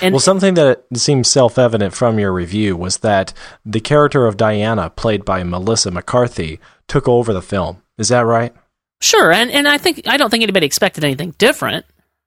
[0.00, 3.32] And well, something that seems self evident from your review was that
[3.64, 7.82] the character of Diana, played by Melissa McCarthy, took over the film.
[7.98, 8.54] Is that right?
[9.00, 11.84] sure, and and I think I don't think anybody expected anything different.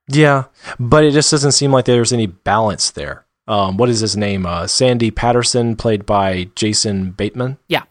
[0.07, 0.45] Yeah,
[0.79, 3.25] but it just doesn't seem like there's any balance there.
[3.47, 4.45] Um, what is his name?
[4.45, 7.57] Uh, Sandy Patterson, played by Jason Bateman.
[7.67, 7.83] Yeah.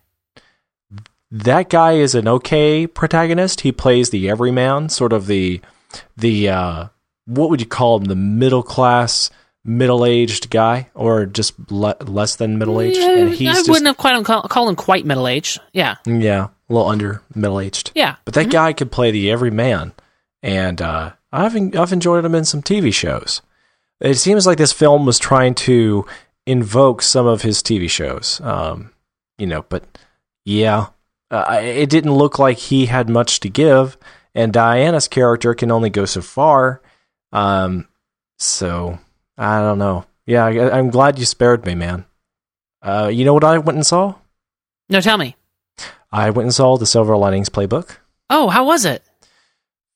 [1.36, 3.62] That guy is an okay protagonist.
[3.62, 5.60] He plays the everyman, sort of the
[6.16, 6.86] the uh,
[7.26, 8.04] what would you call him?
[8.04, 9.30] The middle class,
[9.64, 12.98] middle aged guy, or just le- less than middle aged.
[13.00, 15.60] Yeah, and I just wouldn't have quite call, call him quite middle aged.
[15.72, 17.90] Yeah, yeah, a little under middle aged.
[17.96, 19.92] yeah, But that guy could play the everyman,
[20.40, 23.42] and uh, I've en- I've enjoyed him in some TV shows.
[24.00, 26.06] It seems like this film was trying to
[26.46, 28.92] invoke some of his TV shows, um,
[29.36, 29.62] you know.
[29.68, 29.82] But
[30.44, 30.88] yeah,
[31.36, 33.96] uh, it didn't look like he had much to give,
[34.34, 36.80] and Diana's character can only go so far.
[37.32, 37.88] Um,
[38.38, 38.98] so
[39.36, 40.06] I don't know.
[40.26, 42.04] Yeah, I, I'm glad you spared me, man.
[42.82, 44.14] Uh, you know what I went and saw?
[44.88, 45.36] No, tell me.
[46.12, 47.96] I went and saw the Silver Linings Playbook.
[48.30, 49.02] Oh, how was it?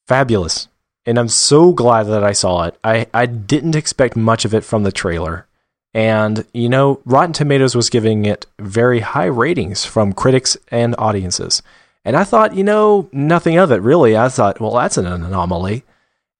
[0.09, 0.69] fabulous.
[1.05, 2.79] And I'm so glad that I saw it.
[2.83, 5.47] I, I didn't expect much of it from the trailer.
[5.95, 11.63] And, you know, Rotten Tomatoes was giving it very high ratings from critics and audiences.
[12.05, 14.17] And I thought, you know, nothing of it really.
[14.17, 15.85] I thought, well, that's an anomaly.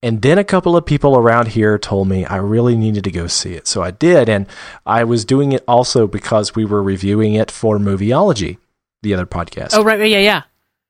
[0.03, 3.27] And then a couple of people around here told me I really needed to go
[3.27, 3.67] see it.
[3.67, 4.29] So I did.
[4.29, 4.47] And
[4.87, 8.59] I was doing it also because we were reviewing it for Movieology,
[9.03, 9.71] the other podcast.
[9.73, 10.43] Oh, right, right, yeah, yeah.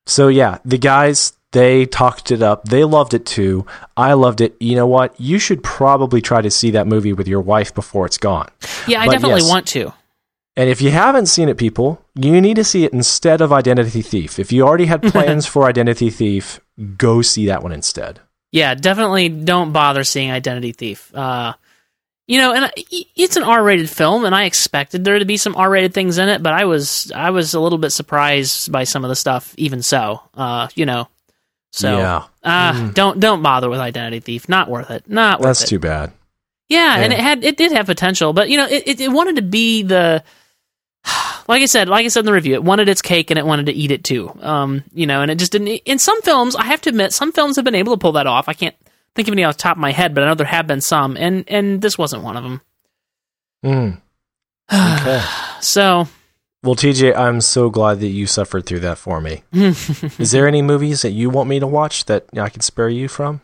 [0.05, 2.65] So yeah, the guys they talked it up.
[2.65, 3.65] They loved it too.
[3.97, 4.55] I loved it.
[4.59, 5.19] You know what?
[5.19, 8.49] You should probably try to see that movie with your wife before it's gone.
[8.87, 9.49] Yeah, I But definitely yes.
[9.49, 9.93] want to.
[10.55, 14.01] And if you haven't seen it, people, you need to see it instead of Identity
[14.01, 14.39] Thief.
[14.39, 16.59] If you already had plans for Identity Thief,
[16.97, 18.19] go see that one instead.
[18.51, 21.15] Yeah, definitely don't bother seeing Identity Thief.
[21.15, 21.53] Uh,
[22.27, 22.71] you know, and
[23.15, 26.43] it's an R-rated film, and I expected there to be some R-rated things in it,
[26.43, 29.55] but I was I was a little bit surprised by some of the stuff.
[29.57, 31.07] Even so, uh, you know,
[31.71, 32.23] so Yeah.
[32.43, 32.93] uh, Mm.
[32.93, 34.49] don't don't bother with Identity Thief.
[34.49, 35.03] Not worth it.
[35.07, 35.67] Not worth That's it.
[35.67, 36.11] too bad.
[36.69, 39.37] Yeah, and it had it did have potential, but you know, it, it, it wanted
[39.37, 40.23] to be the
[41.47, 43.45] like I said, like I said in the review, it wanted its cake and it
[43.45, 44.31] wanted to eat it too.
[44.41, 45.67] Um, you know, and it just didn't.
[45.85, 48.27] In some films, I have to admit, some films have been able to pull that
[48.27, 48.47] off.
[48.49, 48.75] I can't
[49.15, 50.81] think of any off the top of my head, but I know there have been
[50.81, 52.61] some, and and this wasn't one of them.
[53.65, 54.01] Mm.
[54.71, 55.21] Okay.
[55.61, 56.07] So,
[56.63, 59.43] Well, TJ, I'm so glad that you suffered through that for me.
[59.53, 63.07] Is there any movies that you want me to watch that I can spare you
[63.07, 63.39] from?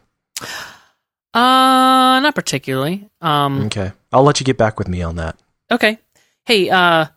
[1.34, 3.10] uh, not particularly.
[3.21, 3.91] Um, Okay.
[4.12, 5.38] I'll let you get back with me on that.
[5.71, 5.97] okay.
[6.45, 7.08] Hey, uh,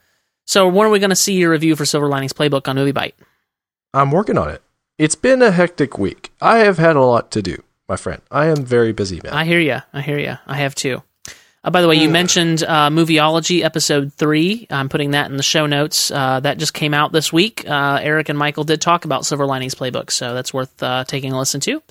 [0.47, 3.13] so when are we going to see your review for Silver Linings Playbook on MovieByte?
[3.93, 4.63] I'm working on it.
[4.97, 6.33] It's been a hectic week.
[6.41, 8.23] I have had a lot to do, my friend.
[8.31, 9.33] I am very busy, man.
[9.35, 9.79] I hear you.
[9.93, 10.39] I hear you.
[10.47, 11.03] I have too.
[11.69, 14.67] Uh, by the way, you mentioned uh, Movieology episode three.
[14.71, 16.11] I'm putting that in the show notes.
[16.11, 17.69] Uh, that just came out this week.
[17.69, 21.31] Uh, Eric and Michael did talk about Silver Linings Playbook, so that's worth uh, taking
[21.35, 21.83] a listen to.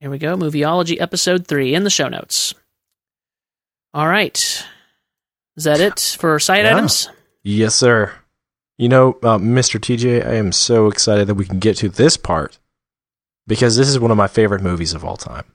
[0.00, 0.36] Here we go.
[0.36, 2.52] Movieology episode three in the show notes.
[3.94, 4.36] All right.
[5.56, 6.76] Is that it for side Yeah.
[6.76, 7.08] items?
[7.44, 8.12] yes, sir.
[8.76, 9.80] You know, uh, Mr.
[9.80, 12.58] TJ, I am so excited that we can get to this part
[13.46, 15.46] because this is one of my favorite movies of all time.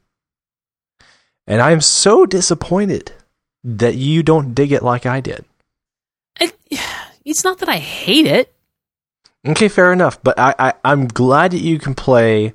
[1.50, 3.12] And I am so disappointed
[3.64, 5.44] that you don't dig it like I did.
[6.40, 6.56] It,
[7.26, 8.54] it's not that I hate it.
[9.46, 10.22] Okay, fair enough.
[10.22, 12.54] But I, I, I'm glad that you can play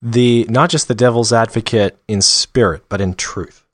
[0.00, 3.66] the not just the devil's advocate in spirit, but in truth.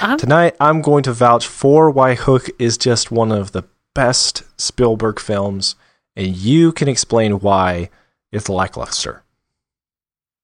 [0.00, 4.44] I'm, Tonight, I'm going to vouch for why Hook is just one of the best
[4.58, 5.74] Spielberg films,
[6.16, 7.90] and you can explain why
[8.32, 9.24] it's lackluster.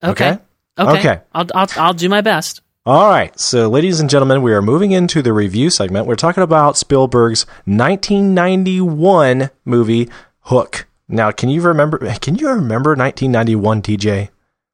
[0.02, 0.32] okay.
[0.32, 0.42] okay?
[0.78, 0.98] Okay.
[0.98, 1.20] Okay.
[1.32, 2.60] I'll, I'll, I'll do my best.
[2.86, 6.06] All right, so ladies and gentlemen, we are moving into the review segment.
[6.06, 10.08] We're talking about Spielberg's 1991 movie
[10.42, 10.86] Hook.
[11.08, 11.98] Now, can you remember?
[12.20, 14.28] Can you remember 1991, TJ?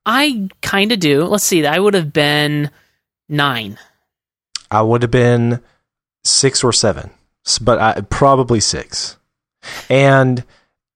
[0.05, 1.25] I kind of do.
[1.25, 1.64] Let's see.
[1.64, 2.70] I would have been
[3.31, 3.79] nine.
[4.70, 5.62] I would have been
[6.22, 7.12] six or seven,
[7.62, 9.16] but I, probably six.
[9.88, 10.44] And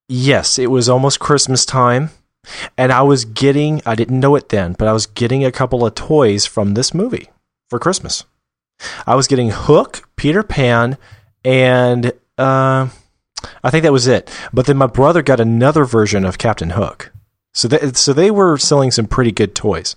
[0.07, 2.11] yes, it was almost Christmas time,
[2.77, 5.85] and I was getting, I didn't know it then, but I was getting a couple
[5.85, 7.29] of toys from this movie
[7.69, 8.25] for Christmas.
[9.07, 10.99] I was getting Hook, Peter Pan,
[11.45, 12.89] and uh,
[13.63, 14.31] I think that was it.
[14.53, 17.13] But then my brother got another version of Captain Hook.
[17.55, 19.97] So, so they were selling some pretty good toys.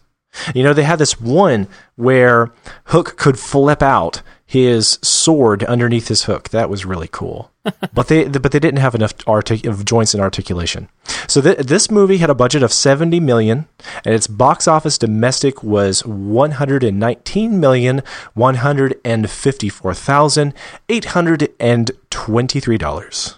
[0.53, 2.51] You know, they had this one where
[2.85, 6.49] Hook could flip out his sword underneath his hook.
[6.49, 7.51] That was really cool.
[7.93, 10.89] but they but they didn't have enough artic- joints and articulation.
[11.27, 13.67] So th- this movie had a budget of 70 million
[14.03, 18.01] and its box office domestic was one hundred and nineteen million
[18.33, 20.55] one hundred and fifty-four thousand
[20.89, 23.35] eight hundred and twenty-three dollars,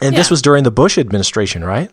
[0.00, 1.90] and this was during the Bush administration, right?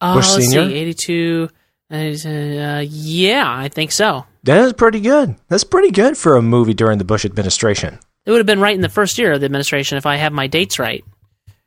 [0.00, 0.68] Uh, Bush Senior?
[0.68, 0.74] see.
[0.74, 1.48] 82.
[1.90, 4.26] Uh, yeah, I think so.
[4.42, 5.36] That is pretty good.
[5.48, 7.98] That's pretty good for a movie during the Bush administration.
[8.24, 10.32] It would have been right in the first year of the administration if I have
[10.32, 11.04] my dates right.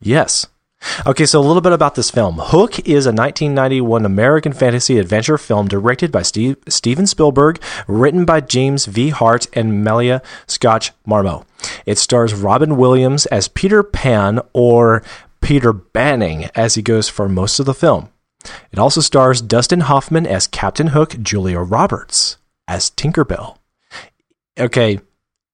[0.02, 0.48] Yes.
[1.06, 2.38] Okay, so a little bit about this film.
[2.40, 8.42] Hook is a 1991 American fantasy adventure film directed by Steve, Steven Spielberg, written by
[8.42, 9.10] James V.
[9.10, 11.46] Hart and Malia Scotch Marmo.
[11.86, 15.04] It stars Robin Williams as Peter Pan, or
[15.42, 18.10] Peter Banning, as he goes for most of the film.
[18.72, 22.38] It also stars Dustin Hoffman as Captain Hook, Julia Roberts
[22.68, 23.58] as Tinkerbell.
[24.60, 25.00] Okay,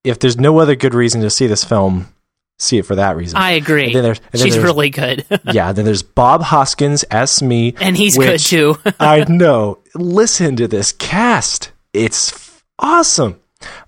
[0.03, 2.13] if there's no other good reason to see this film,
[2.57, 3.37] see it for that reason.
[3.37, 3.85] I agree.
[3.87, 5.25] And then there's- and then She's there's- really good.
[5.51, 7.75] yeah, then there's Bob Hoskins as Smee.
[7.81, 8.77] and he's good too.
[8.99, 9.79] I know.
[9.93, 11.71] Listen to this cast.
[11.93, 13.39] It's f- awesome.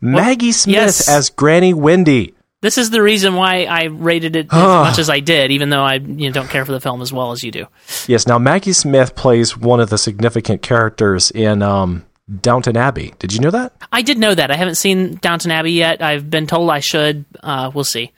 [0.02, 1.08] Maggie Smith yes.
[1.10, 2.34] as Granny Wendy.
[2.62, 5.84] this is the reason why I rated it as much as I did, even though
[5.84, 7.68] I you know, don't care for the film as well as you do.
[8.08, 12.06] Yes, now Maggie Smith plays one of the significant characters in um,
[12.42, 13.14] Downton Abbey.
[13.20, 13.74] Did you know that?
[13.92, 14.50] I did know that.
[14.52, 16.02] I haven't seen Downton Abbey yet.
[16.02, 17.26] I've been told I should.
[17.44, 18.12] Uh, we'll see.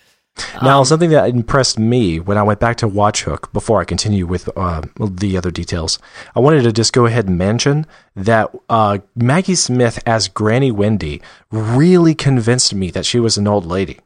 [0.62, 4.26] Now, something that impressed me when I went back to watch Hook before I continue
[4.26, 6.00] with uh, the other details,
[6.36, 11.22] I wanted to just go ahead and mention that uh, Maggie Smith as Granny Wendy
[11.52, 14.00] really convinced me that she was an old lady.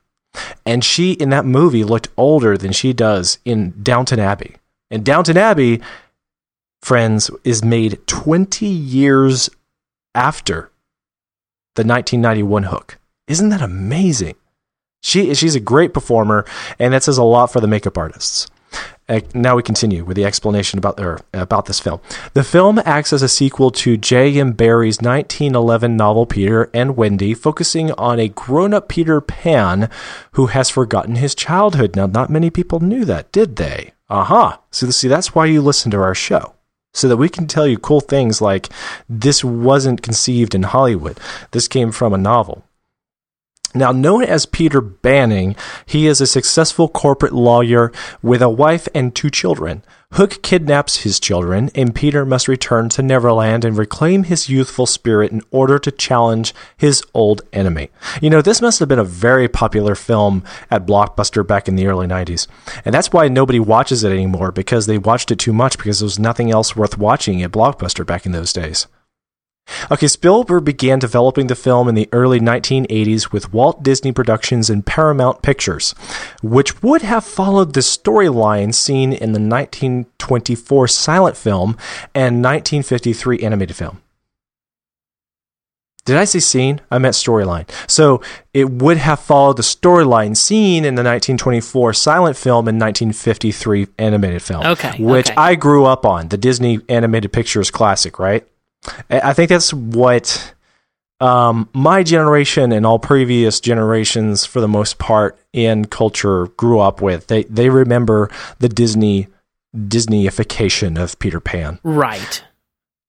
[0.65, 4.55] And she, in that movie, looked older than she does in Downton Abbey.
[4.89, 5.81] And Downton Abbey,
[6.81, 9.49] friends, is made 20 years
[10.15, 10.71] after
[11.75, 12.99] the 1991 Hook.
[13.27, 14.35] Isn't that amazing?
[15.03, 16.45] She she's a great performer,
[16.79, 18.47] and that says a lot for the makeup artists.
[19.09, 21.99] Uh, now we continue with the explanation about about this film.
[22.33, 24.53] The film acts as a sequel to J.M.
[24.53, 29.89] Barrie's 1911 novel Peter and Wendy, focusing on a grown-up Peter Pan
[30.31, 31.97] who has forgotten his childhood.
[31.97, 33.91] Now, not many people knew that, did they?
[34.09, 34.47] Aha!
[34.47, 34.57] Uh-huh.
[34.71, 36.55] So see, that's why you listen to our show.
[36.93, 38.69] So that we can tell you cool things like
[39.09, 41.19] this wasn't conceived in Hollywood.
[41.51, 42.63] This came from a novel.
[43.73, 45.55] Now, known as Peter Banning,
[45.85, 49.83] he is a successful corporate lawyer with a wife and two children.
[50.13, 55.31] Hook kidnaps his children, and Peter must return to Neverland and reclaim his youthful spirit
[55.31, 57.89] in order to challenge his old enemy.
[58.21, 61.87] You know, this must have been a very popular film at Blockbuster back in the
[61.87, 62.45] early 90s.
[62.85, 66.05] And that's why nobody watches it anymore, because they watched it too much because there
[66.05, 68.85] was nothing else worth watching at Blockbuster back in those days.
[69.91, 74.85] Okay, Spielberg began developing the film in the early 1980s with Walt Disney Productions and
[74.85, 75.93] Paramount Pictures,
[76.41, 81.77] which would have followed the storyline seen in the 1924 silent film
[82.13, 84.01] and 1953 animated film.
[86.05, 86.81] Did I say scene?
[86.91, 87.69] I meant storyline.
[87.89, 88.21] So
[88.53, 94.41] it would have followed the storyline seen in the 1924 silent film and 1953 animated
[94.41, 94.65] film.
[94.65, 95.01] Okay.
[95.01, 95.35] Which okay.
[95.37, 98.45] I grew up on, the Disney animated pictures classic, right?
[99.09, 100.53] I think that's what
[101.19, 107.01] um, my generation and all previous generations, for the most part, in culture grew up
[107.01, 107.27] with.
[107.27, 109.27] They they remember the Disney
[109.75, 112.43] Disneyification of Peter Pan, right?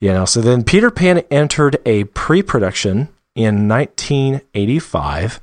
[0.00, 0.24] You know.
[0.24, 5.40] So then Peter Pan entered a pre-production in 1985,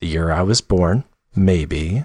[0.00, 1.04] the year I was born,
[1.36, 2.04] maybe.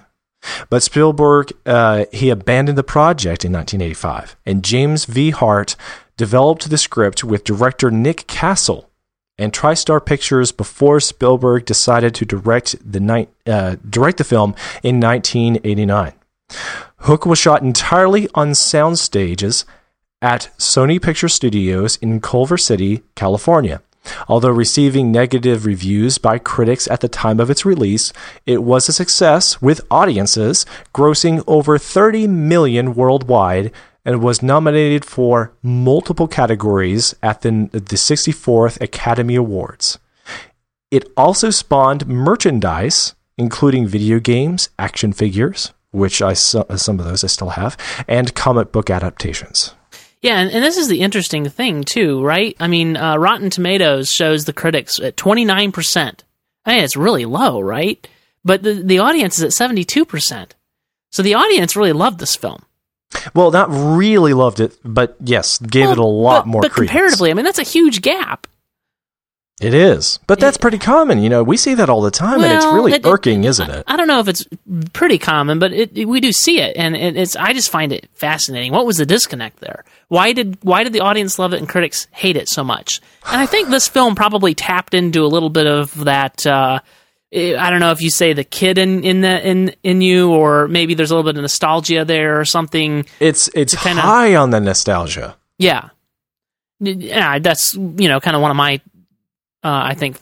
[0.68, 5.30] But Spielberg, uh, he abandoned the project in 1985, and James V.
[5.30, 5.76] Hart
[6.16, 8.90] developed the script with director Nick Castle
[9.38, 15.00] and TriStar Pictures before Spielberg decided to direct the night, uh, direct the film in
[15.00, 16.12] 1989.
[16.98, 19.64] Hook was shot entirely on sound stages
[20.20, 23.80] at Sony Picture Studios in Culver City, California.
[24.28, 28.12] Although receiving negative reviews by critics at the time of its release,
[28.46, 33.72] it was a success with audiences grossing over 30 million worldwide
[34.04, 39.98] and was nominated for multiple categories at the, the 64th Academy Awards.
[40.90, 47.28] It also spawned merchandise, including video games, action figures, which I some of those I
[47.28, 47.76] still have,
[48.08, 49.74] and comic book adaptations.
[50.22, 52.54] Yeah, and, and this is the interesting thing too, right?
[52.60, 56.24] I mean, uh, Rotten Tomatoes shows the critics at twenty nine percent.
[56.66, 58.06] I mean, it's really low, right?
[58.44, 60.54] But the the audience is at seventy two percent.
[61.10, 62.62] So the audience really loved this film.
[63.34, 66.62] Well, not really loved it, but yes, gave well, it a lot but, more.
[66.62, 66.90] But credence.
[66.90, 68.46] comparatively, I mean, that's a huge gap.
[69.60, 71.22] It is, but that's pretty common.
[71.22, 73.70] You know, we see that all the time, well, and it's really it, irking, isn't
[73.70, 73.84] it?
[73.86, 74.46] I, I, don't know if it's
[74.94, 77.36] pretty common, but it, it, we do see it, and it's.
[77.36, 78.72] I just find it fascinating.
[78.72, 79.84] What was the disconnect there?
[80.08, 83.02] Why did why did the audience love it and critics hate it so much?
[83.30, 86.46] And I think this film probably tapped into a little bit of that.
[86.46, 86.80] Uh,
[87.32, 90.68] I don't know if you say the kid in in the in in you, or
[90.68, 93.04] maybe there's a little bit of nostalgia there or something.
[93.20, 95.36] It's it's kinda, high on the nostalgia.
[95.58, 95.90] Yeah,
[96.80, 97.38] yeah.
[97.38, 98.80] That's you know kind of one of my
[99.62, 100.16] uh, I think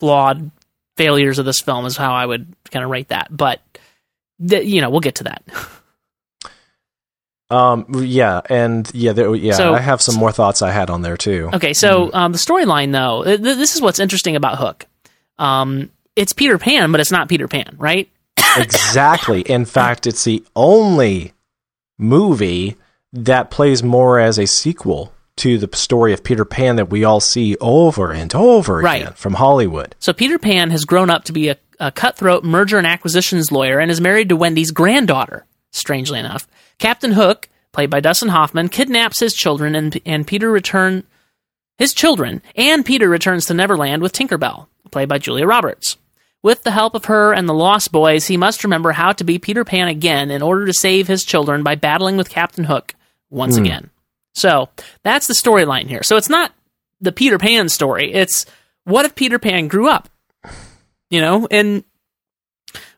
[0.00, 0.50] flawed
[0.96, 3.28] failures of this film is how I would kind of rate that.
[3.30, 3.60] But
[4.46, 5.42] th- you know, we'll get to that.
[7.50, 7.86] Um.
[8.04, 9.54] Yeah, and yeah, there, yeah.
[9.54, 11.48] So, I have some more thoughts I had on there too.
[11.54, 12.14] Okay, so mm.
[12.14, 14.84] um, the storyline though, th- this is what's interesting about Hook.
[15.38, 18.06] Um, it's Peter Pan, but it's not Peter Pan, right?
[18.58, 19.40] exactly.
[19.40, 21.32] In fact, it's the only
[21.96, 22.76] movie
[23.14, 27.20] that plays more as a sequel to the story of Peter Pan that we all
[27.20, 29.02] see over and over right.
[29.02, 29.94] again from Hollywood.
[29.98, 33.78] So Peter Pan has grown up to be a, a cutthroat merger and acquisitions lawyer
[33.78, 36.46] and is married to Wendy's granddaughter, strangely enough.
[36.78, 41.04] Captain Hook, played by Dustin Hoffman, kidnaps his children and, and Peter return
[41.78, 45.96] his children and Peter returns to Neverland with Tinkerbell, played by Julia Roberts.
[46.42, 49.38] With the help of her and the Lost Boys, he must remember how to be
[49.38, 52.94] Peter Pan again in order to save his children by battling with Captain Hook
[53.30, 53.62] once mm.
[53.62, 53.90] again.
[54.34, 54.68] So
[55.02, 56.02] that's the storyline here.
[56.02, 56.52] So it's not
[57.00, 58.12] the Peter Pan story.
[58.12, 58.46] It's
[58.84, 60.08] what if Peter Pan grew up?
[61.10, 61.84] You know, and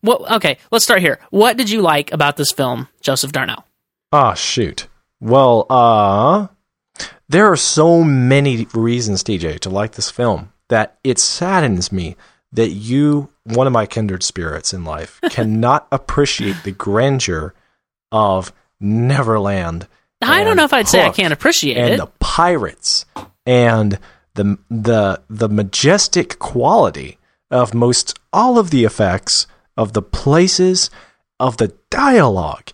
[0.00, 0.30] what?
[0.32, 1.18] Okay, let's start here.
[1.30, 3.64] What did you like about this film, Joseph Darnell?
[4.12, 4.88] Ah, oh, shoot.
[5.20, 6.48] Well, uh,
[7.28, 12.16] there are so many reasons, TJ, to like this film that it saddens me
[12.52, 17.54] that you, one of my kindred spirits in life, cannot appreciate the grandeur
[18.10, 19.86] of Neverland.
[20.22, 21.80] I don't know if I'd say I can't appreciate it.
[21.80, 21.96] and it.
[21.98, 23.06] the pirates
[23.46, 23.98] and
[24.34, 27.18] the the the majestic quality
[27.50, 29.46] of most all of the effects
[29.76, 30.90] of the places
[31.38, 32.70] of the dialogue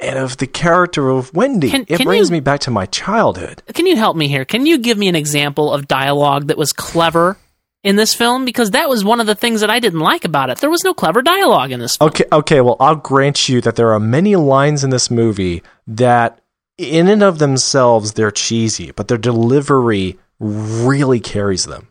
[0.00, 1.70] and of the character of Wendy.
[1.70, 3.62] Can- it can brings you- me back to my childhood.
[3.74, 4.44] Can you help me here?
[4.44, 7.36] Can you give me an example of dialogue that was clever
[7.84, 8.44] in this film?
[8.44, 10.58] Because that was one of the things that I didn't like about it.
[10.58, 12.10] There was no clever dialogue in this film.
[12.10, 12.60] Okay, okay.
[12.60, 16.40] Well, I'll grant you that there are many lines in this movie that,
[16.78, 21.88] in and of themselves, they're cheesy, but their delivery really carries them.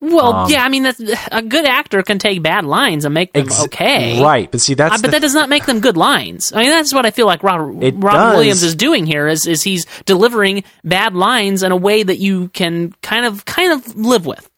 [0.00, 1.00] Well, Um, yeah, I mean, that's,
[1.32, 4.22] a good actor can take bad lines and make them Ex- okay.
[4.22, 4.50] right?
[4.50, 6.52] But see, that's Uh, but the that does not make them good lines.
[6.52, 8.36] I mean, that's what I feel like Robert, Robert.
[8.36, 9.26] Williams is doing here.
[9.26, 13.72] Is is he's delivering bad lines in a way that you can kind of kind
[13.72, 14.48] of live with.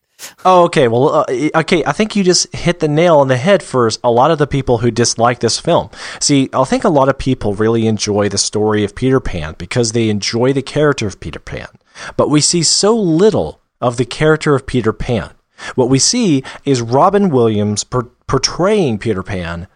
[0.45, 0.89] Oh, okay.
[0.89, 1.25] Well, uh,
[1.57, 1.85] okay.
[1.85, 4.47] I think you just hit the nail on the head for a lot of the
[4.47, 5.91] people who dislike this film.
[6.21, 9.93] See, I think a lot of people really enjoy the story of Peter Pan because
[9.93, 11.69] they enjoy the character of Peter Pan.
[12.17, 15.31] But we see so little of the character of Peter Pan.
[15.75, 19.67] What we see is Robin Williams per- portraying Peter Pan,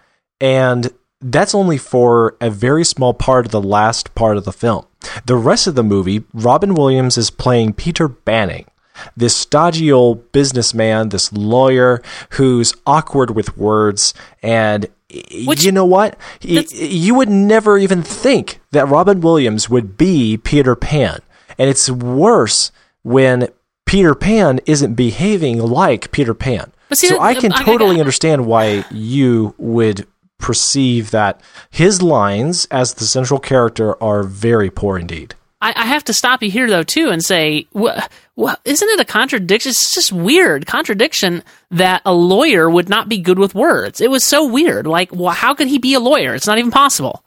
[0.41, 0.91] and
[1.21, 4.87] that's only for a very small part of the last part of the film.
[5.27, 8.67] The rest of the movie, Robin Williams is playing Peter Banning,
[9.17, 14.15] this stodgy old businessman, this lawyer who's awkward with words.
[14.43, 14.87] And
[15.47, 16.17] Which- you know what?
[16.41, 21.21] You would never even think that Robin Williams would be Peter Pan.
[21.59, 22.73] And it's worse
[23.03, 23.49] when
[23.87, 26.73] Peter Pan isn't behaving like Peter Pan.
[26.93, 30.07] See, so I uh, can I- I- totally understand why you would
[30.39, 31.41] perceive that
[31.71, 35.35] his lines as the central character are very poor indeed.
[35.63, 38.07] I, I have to stop you here though too and say, well,
[38.65, 39.71] isn't it a contradiction?
[39.71, 44.01] It's just weird contradiction that a lawyer would not be good with words.
[44.01, 44.87] It was so weird.
[44.87, 46.35] Like, well, how could he be a lawyer?
[46.35, 47.25] It's not even possible.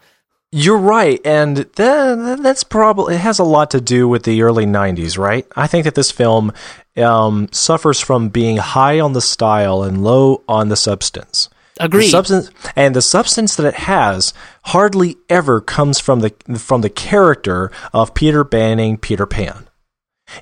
[0.51, 4.65] You're right, and that, that's probably it has a lot to do with the early
[4.65, 5.45] '90s, right?
[5.53, 6.53] I think that this film
[6.95, 11.49] um, suffers from being high on the style and low on the substance.
[11.79, 12.05] Agreed.
[12.05, 14.33] The substance and the substance that it has
[14.65, 19.67] hardly ever comes from the from the character of Peter Banning, Peter Pan.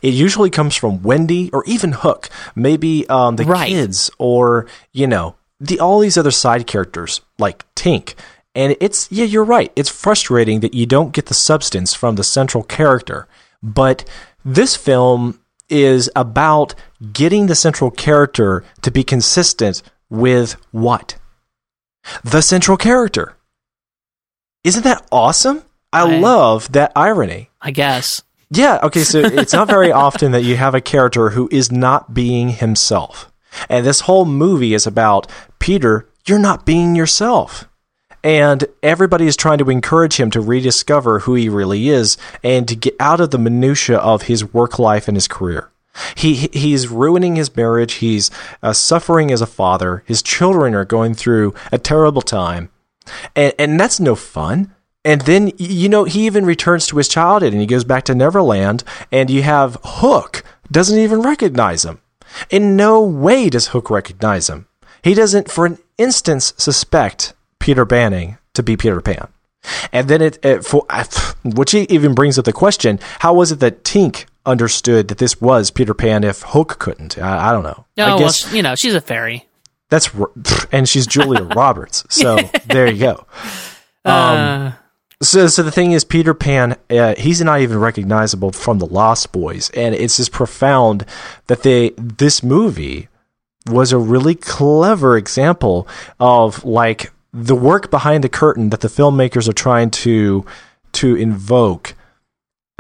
[0.02, 3.68] It usually comes from Wendy or even Hook, maybe um, the Right.
[3.68, 8.14] kids or you know the all these other side characters like Tink.
[8.56, 9.72] And it's yeah, you're right.
[9.76, 13.28] It's frustrating that you don't get the substance from the central character.
[13.64, 14.06] But
[14.46, 16.76] this film is about
[17.12, 21.16] getting the central character to be consistent with what?
[22.24, 23.36] The central character.
[24.64, 25.64] Isn't that awesome?
[25.92, 27.50] I I- love that irony.
[27.62, 28.24] I guess.
[28.50, 32.14] Yeah, okay, so it's not very often that you have a character who is not
[32.14, 33.32] being himself.
[33.70, 35.28] And this whole movie is about
[35.60, 37.68] Peter, you're not being yourself.
[38.24, 42.76] And everybody is trying to encourage him to rediscover who he really is and to
[42.76, 45.70] get out of the minutia of his work life and his career.
[46.16, 47.94] He he- he's ruining his marriage.
[47.96, 48.32] He's
[48.62, 50.04] uh, suffering as a father.
[50.06, 52.70] His children are going through a terrible time,
[53.36, 54.74] and and that's no fun.
[55.06, 58.16] And then you know he even returns to his childhood and he goes back to
[58.16, 58.84] Neverland.
[59.12, 62.00] And you have Hook doesn't even recognize him.
[62.50, 64.68] In no way does Hook recognize him.
[65.04, 69.28] He doesn't, for an instance, suspect Peter Banning to be Peter Pan.
[69.92, 70.86] And then it, it for
[71.44, 75.72] which even brings up the question: How was it that Tink understood that this was
[75.72, 77.18] Peter Pan if Hook couldn't?
[77.18, 77.86] I, I don't know.
[77.98, 79.48] No, I well, guess sh- you know, she's a fairy.
[79.90, 80.10] that's
[80.72, 82.06] and she's Julia Roberts.
[82.10, 82.38] So
[82.68, 83.26] there you go.
[84.06, 84.74] Uh,
[85.22, 89.32] So, so the thing is, Peter Pan, uh, he's not even recognizable from the Lost
[89.32, 91.06] Boys, and it's just profound
[91.48, 93.08] that they this movie
[93.66, 95.88] was a really clever example
[96.20, 100.46] of like the work behind the curtain that the filmmakers are trying to
[100.92, 101.96] to invoke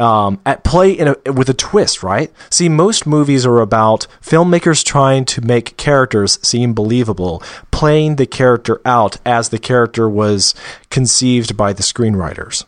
[0.03, 2.29] um, at play a, with a twist, right?
[2.49, 7.41] See, most movies are about filmmakers trying to make characters seem believable,
[7.71, 10.53] playing the character out as the character was
[10.89, 12.65] conceived by the screenwriters.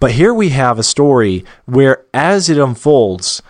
[0.00, 3.42] But here we have a story where, as it unfolds,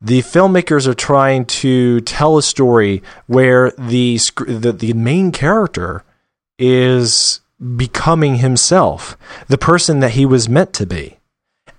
[0.00, 6.04] the filmmakers are trying to tell a story where the the, the main character
[6.58, 7.40] is
[7.76, 9.18] becoming himself,
[9.48, 11.19] the person that he was meant to be.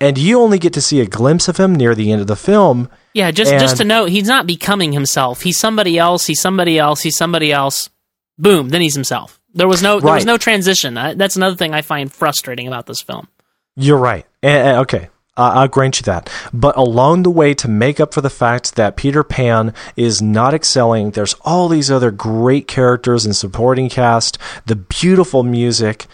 [0.01, 2.35] And you only get to see a glimpse of him near the end of the
[2.35, 2.89] film.
[3.13, 5.41] yeah, just and- just to note, he's not becoming himself.
[5.41, 6.25] He's somebody else.
[6.25, 7.01] He's somebody else.
[7.01, 7.89] He's somebody else.
[8.37, 9.39] Boom, then he's himself.
[9.53, 10.97] There was no there was no transition.
[10.97, 13.27] I, that's another thing I find frustrating about this film.
[13.75, 14.25] You're right.
[14.41, 16.29] And, and- okay, uh, I'll grant you that.
[16.53, 20.53] But along the way, to make up for the fact that Peter Pan is not
[20.53, 26.07] excelling, there's all these other great characters and supporting cast, the beautiful music.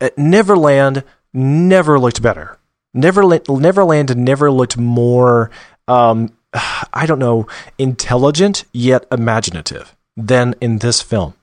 [0.00, 1.02] Uh, Neverland
[1.32, 2.58] never looked better.
[2.96, 5.50] Neverland, Neverland never looked more,
[5.86, 6.32] um,
[6.92, 7.46] I don't know,
[7.78, 11.34] intelligent yet imaginative than in this film.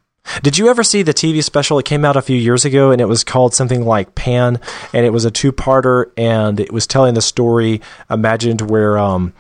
[0.42, 1.78] Did you ever see the TV special?
[1.80, 4.60] It came out a few years ago and it was called something like Pan
[4.94, 9.34] and it was a two parter and it was telling the story imagined where um,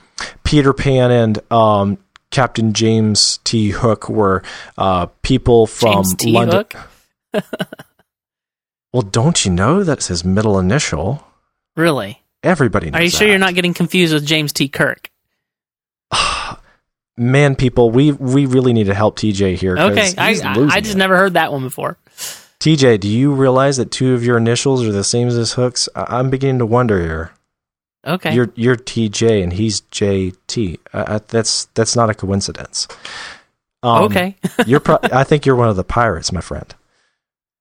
[0.43, 1.97] Peter Pan and um,
[2.32, 3.70] Captain James T.
[3.70, 4.43] Hook were
[4.78, 6.32] uh, people from James T.
[6.32, 6.66] London.
[7.34, 7.45] Hook?
[8.93, 11.26] Well, don't you know that's his middle initial?
[11.76, 12.21] Really?
[12.43, 14.67] Everybody knows Are you sure you're not getting confused with James T.
[14.67, 15.09] Kirk?
[17.17, 19.78] Man, people, we we really need to help TJ here.
[19.78, 20.97] Okay, I, I, I just it.
[20.97, 21.97] never heard that one before.
[22.59, 25.88] TJ, do you realize that two of your initials are the same as his hooks?
[25.95, 27.32] I- I'm beginning to wonder here.
[28.05, 28.34] Okay.
[28.34, 30.80] You're you're TJ and he's JT.
[30.91, 32.88] Uh, that's that's not a coincidence.
[33.84, 34.36] Um, okay.
[34.65, 36.74] you're pro- I think you're one of the pirates, my friend.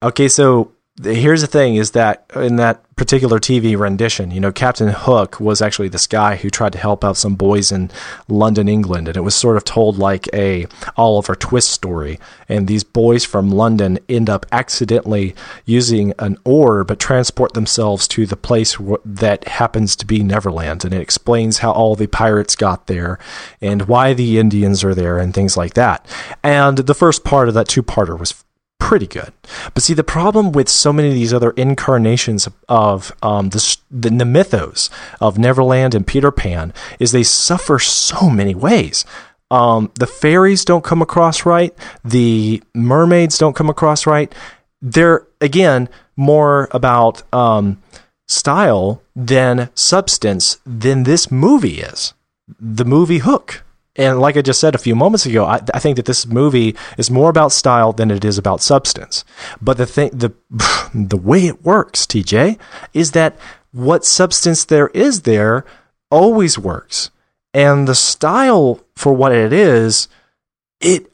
[0.03, 0.73] Okay, so
[1.03, 5.63] here's the thing: is that in that particular TV rendition, you know, Captain Hook was
[5.63, 7.91] actually this guy who tried to help out some boys in
[8.29, 10.67] London, England, and it was sort of told like a
[10.97, 12.21] Oliver Twist story.
[12.49, 15.35] And these boys from London end up accidentally
[15.65, 20.85] using an oar, but transport themselves to the place w- that happens to be Neverland,
[20.85, 23.19] and it explains how all the pirates got there
[23.61, 26.07] and why the Indians are there and things like that.
[26.43, 28.35] And the first part of that two-parter was
[28.83, 29.33] pretty good.
[29.75, 34.11] But see, the problem with so many of these other incarnations of um, the, the,
[34.11, 39.05] the mythos of Neverland and Peter Pan is they suffer so many ways.
[39.53, 41.73] Um, the fairies don't come across right.
[42.05, 44.35] The mermaids don't come across right.
[44.81, 47.81] They're, again, more about um,
[48.27, 52.15] style than substance than this movie is.
[52.59, 53.63] The movie Hook.
[53.97, 56.75] And like I just said a few moments ago, I, I think that this movie
[56.97, 59.25] is more about style than it is about substance.
[59.61, 60.33] But the thing, the
[60.95, 62.59] the way it works, TJ,
[62.95, 63.37] is that
[63.73, 65.65] what substance there is there
[66.11, 67.11] always works,
[67.53, 70.09] and the style for what it is,
[70.81, 71.11] it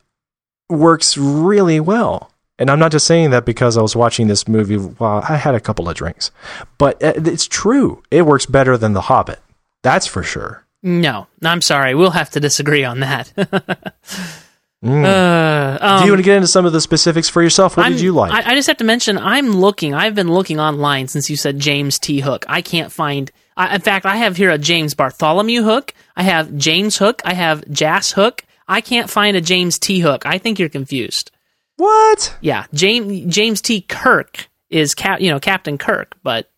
[0.68, 2.30] works really well.
[2.60, 5.54] And I'm not just saying that because I was watching this movie while I had
[5.54, 6.30] a couple of drinks,
[6.76, 8.02] but uh, it's true.
[8.10, 9.40] It works better than The Hobbit.
[9.82, 10.64] That's for sure.
[10.82, 11.94] No, I'm sorry.
[11.94, 13.32] We'll have to disagree on that.
[14.84, 15.04] Mm.
[15.04, 17.76] uh, um, Do you want to get into some of the specifics for yourself?
[17.76, 18.30] What I'm- did you like?
[18.32, 19.92] I, I just have to mention, I'm looking.
[19.92, 22.20] I've been looking online since you said James T.
[22.20, 22.44] Hook.
[22.48, 23.28] I can't find.
[23.56, 25.94] I, in fact, I have here a James Bartholomew Hook.
[26.14, 27.22] I have James Hook.
[27.24, 28.44] I have Jas Hook.
[28.68, 29.98] I can't find a James T.
[29.98, 30.24] Hook.
[30.24, 31.32] I think you're confused.
[31.76, 32.36] what?
[32.40, 33.80] Yeah, James James T.
[33.80, 36.48] Kirk is cap, you know, Captain Kirk, but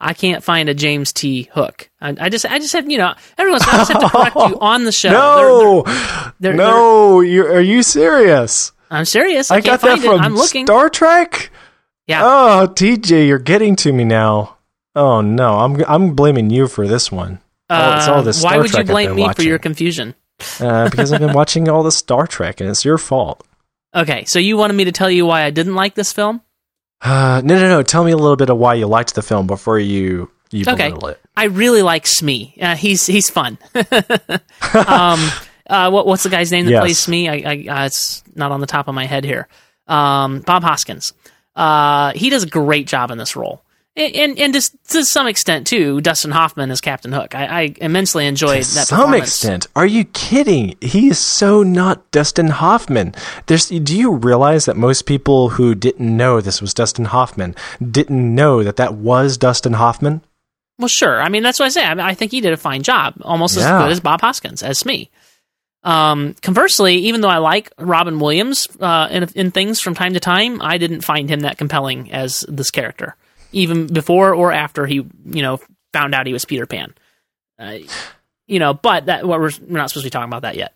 [0.00, 1.48] I can't find a James T.
[1.52, 1.88] Hook.
[2.00, 3.62] I, I just, I just had, you know, everyone's.
[3.62, 5.10] I just have to correct you on the show.
[5.10, 7.20] No, They're- they're- no.
[7.20, 8.72] You are you serious?
[8.90, 9.50] I'm serious.
[9.50, 10.06] I, I got that find it.
[10.06, 10.66] from I'm looking.
[10.66, 11.50] Star Trek.
[12.06, 12.20] yeah.
[12.24, 14.56] Oh, TJ, you're getting to me now.
[14.94, 17.40] Oh no, I'm I'm blaming you for this one.
[17.68, 20.14] oh, it's all this Uh, why would you Trek I've blame me for your confusion?
[20.60, 23.44] uh, because I've been watching all the Star Trek, and it's your fault.
[23.94, 26.40] Okay, so you wanted me to tell you why I didn't like this film?
[27.02, 27.82] Uh, no, no, no.
[27.82, 30.88] Tell me a little bit of why you liked the film before you you Okay.
[30.88, 31.20] belittle it.
[31.36, 32.54] I really like Smee.
[32.60, 33.58] Uh, he's he's fun.
[33.74, 35.20] um,
[35.68, 36.80] uh, what what's the guy's name that Yes.
[36.82, 37.28] plays Smee?
[37.28, 39.48] I, I uh, it's not on the top of my head here.
[39.86, 41.12] Um, Bob Hoskins.
[41.54, 43.62] Uh, he does a great job in this role,
[43.96, 47.34] and and, to, to some extent too, Dustin Hoffman as Captain Hook.
[47.34, 48.86] I, I immensely enjoyed To that.
[48.88, 49.66] some extent.
[49.74, 50.76] Are you kidding?
[50.80, 53.14] He is so not Dustin Hoffman.
[53.46, 57.54] There's, do you realize that most people who didn't know this was Dustin Hoffman
[57.90, 60.22] didn't know that that was Dustin Hoffman?
[60.78, 61.22] Well, sure.
[61.22, 61.84] I mean, that's what I say.
[61.84, 64.62] I, mean, I think he did a fine job, almost as good as Bob Hoskins
[64.62, 65.08] as Smee.
[65.84, 70.20] Um, conversely, even though I like Robin Williams uh, in, in things from time to
[70.20, 73.14] time, I didn't find him that compelling as this character,
[73.52, 75.60] even before or after he, you know,
[75.92, 76.94] found out he was Peter Pan.
[77.58, 77.78] Uh,
[78.46, 80.72] you know, but that what we're, we're not supposed to be talking about that yet.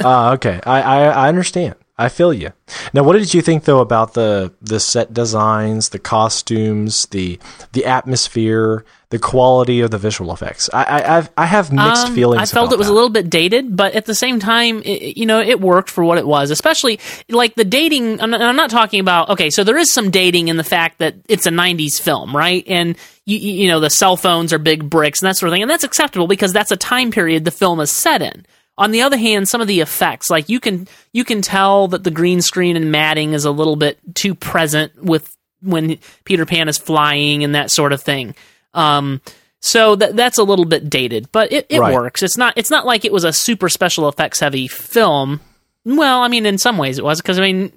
[0.04, 0.60] Ah, okay.
[0.64, 1.74] I, I I understand.
[1.96, 2.52] I feel you.
[2.92, 7.38] Now, what did you think though about the the set designs, the costumes, the
[7.72, 8.84] the atmosphere,
[9.14, 10.68] the quality of the visual effects?
[10.72, 12.42] I I I've, I have mixed Um, feelings.
[12.42, 12.92] I felt it was that.
[12.92, 16.02] a little bit dated, but at the same time, it, you know, it worked for
[16.04, 16.50] what it was.
[16.50, 16.98] Especially
[17.28, 18.20] like the dating.
[18.20, 19.30] I'm not, I'm not talking about.
[19.30, 22.64] Okay, so there is some dating in the fact that it's a '90s film, right?
[22.66, 25.54] And you, you you know, the cell phones are big bricks and that sort of
[25.54, 28.44] thing, and that's acceptable because that's a time period the film is set in.
[28.76, 32.02] On the other hand, some of the effects, like you can you can tell that
[32.02, 35.30] the green screen and matting is a little bit too present with
[35.62, 38.34] when Peter Pan is flying and that sort of thing.
[38.74, 39.20] Um,
[39.60, 41.94] so that that's a little bit dated, but it, it Right.
[41.94, 42.22] works.
[42.22, 45.40] It's not it's not like it was a super special effects heavy film.
[45.86, 47.72] Well, I mean, in some ways it was because I mean,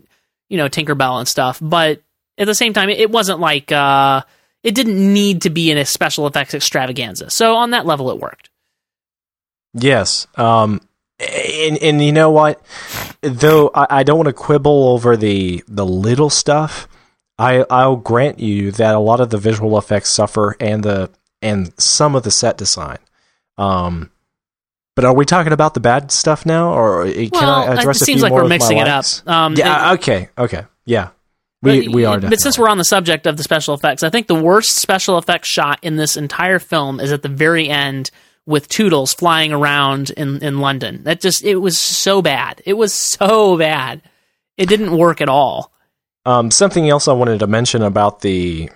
[0.49, 2.01] you know, Tinkerbell and stuff, but
[2.37, 4.21] at the same time, it, it wasn't like uh,
[4.63, 7.29] it didn't need to be in a special effects extravaganza.
[7.29, 8.49] So on that level, it worked.
[9.73, 10.27] Yes.
[10.35, 10.81] Um,
[11.19, 12.61] and, and you know what?
[13.21, 16.87] Though I, I don't want to quibble over the the little stuff,
[17.37, 21.09] I I'll grant you that a lot of the visual effects suffer and the
[21.41, 22.97] and some of the set design.
[23.57, 24.11] Um,
[24.95, 28.05] but are we talking about the bad stuff now, or can well, I address it
[28.05, 29.05] seems like we're mixing it up.
[29.27, 29.91] Um, yeah.
[29.91, 30.29] it- okay.
[30.37, 30.65] Okay.
[30.85, 31.09] Yeah.
[31.61, 32.19] We we are.
[32.19, 35.17] But since we're on the subject of the special effects, I think the worst special
[35.17, 38.11] effects shot in this entire film is at the very end
[38.45, 41.03] with Toodles flying around in, in London.
[41.03, 42.61] That just it was so bad.
[42.65, 44.01] It was so bad.
[44.55, 45.71] It didn't work at all.
[46.27, 48.69] Um, something else I wanted to mention about the.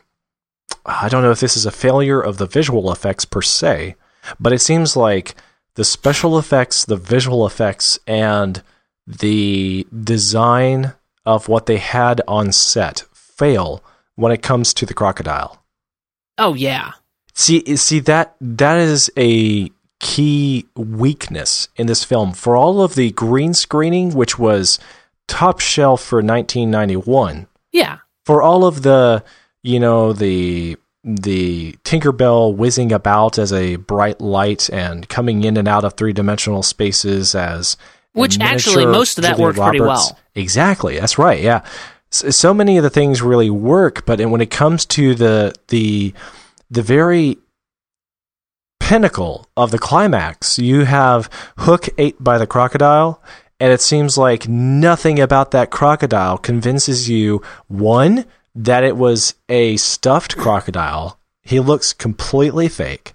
[0.86, 3.96] I don't know if this is a failure of the visual effects per se,
[4.40, 5.36] but it seems like
[5.76, 8.64] the special effects, the visual effects, and
[9.06, 10.94] the design
[11.26, 13.84] of what they had on set fail
[14.16, 15.62] when it comes to the crocodile.
[16.38, 16.94] Oh yeah.
[17.34, 22.32] See, see that that is a key weakness in this film.
[22.32, 24.80] For all of the green screening, which was
[25.32, 28.00] top shelf for 1991, Yeah.
[28.26, 29.24] for all of the
[29.64, 35.68] you know the the Tinkerbell whizzing about as a bright light and coming in and
[35.68, 37.78] out of three dimensional spaces as
[38.14, 40.20] Which actually, most of that Julia worked pretty well.
[40.36, 41.42] Exactly, that's right.
[41.42, 41.64] Yeah,
[42.12, 46.14] so, so many of the things really work, but when it comes to the the
[46.70, 47.38] the very
[48.80, 51.30] pinnacle of the climax, you have
[51.60, 53.22] Hook ate by the crocodile,
[53.62, 59.78] and it seems like nothing about that crocodile convinces you one that it was a
[59.78, 61.20] stuffed crocodile.
[61.44, 63.14] He looks completely fake.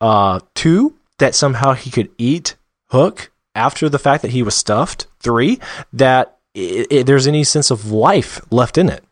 [0.00, 2.56] Uh, two that somehow he could eat
[2.88, 5.06] Hook after the fact that he was stuffed.
[5.20, 5.60] Three
[5.92, 9.04] that i i there's any sense of life left in it.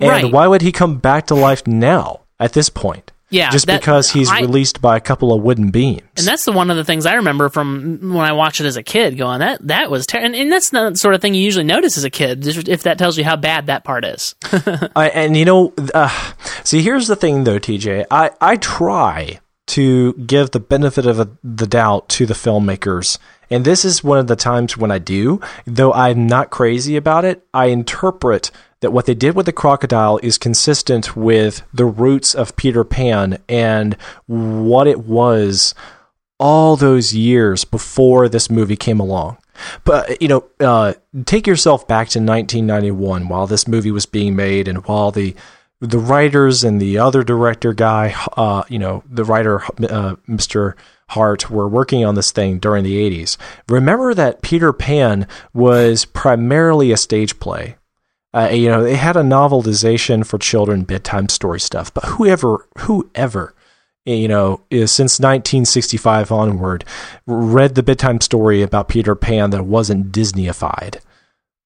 [0.00, 0.32] And Right.
[0.32, 3.11] why would he come back to life now at this point?
[3.32, 3.50] Yeah.
[3.50, 6.02] just that- because he's I- released by a couple of wooden beams.
[6.16, 8.76] And that's the one of the things I remember from when I watched it as
[8.76, 9.16] a kid.
[9.18, 11.96] Going that that was terrible, and, and that's the sort of thing you usually notice
[11.98, 12.46] as a kid.
[12.68, 14.34] If that tells you how bad that part is.
[14.94, 16.32] I, and you know, uh,
[16.64, 18.06] see, here's the thing, though, TJ.
[18.10, 23.16] I I try to give the benefit of the doubt to the filmmakers,
[23.50, 25.40] and this is one of the times when I do.
[25.66, 28.50] Though I'm not crazy about it, I interpret
[28.82, 33.38] that what they did with the crocodile is consistent with the roots of Peter Pan
[33.48, 33.94] and
[34.26, 35.74] what it was
[36.38, 39.38] all those years before this movie came along.
[39.84, 44.66] But you know, uh, take yourself back to 1991 while this movie was being made,
[44.66, 45.36] and while the
[45.80, 50.74] the writers and the other director guy, uh, you know, the writer uh, Mr.
[51.10, 53.36] Hart were working on this thing during the 80s.
[53.68, 57.76] Remember that Peter Pan was primarily a stage play.
[58.34, 63.54] Uh, you know, they had a novelization for children bedtime story stuff, but whoever, whoever,
[64.06, 66.84] you know, is since 1965 onward,
[67.26, 71.00] read the bedtime story about Peter Pan that wasn't Disneyified.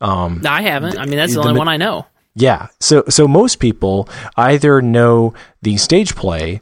[0.00, 0.98] Um, I haven't.
[0.98, 2.06] I mean, that's the, the only one I know.
[2.34, 2.66] yeah.
[2.80, 6.60] So so most people either know the stage play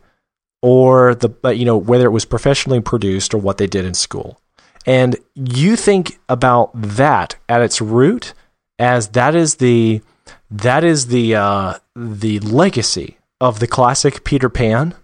[0.63, 3.95] or the but, you know whether it was professionally produced or what they did in
[3.95, 4.41] school.
[4.87, 8.35] And you think about that at its root
[8.79, 10.03] as that is the
[10.51, 14.95] that is the uh, the legacy of the classic Peter Pan.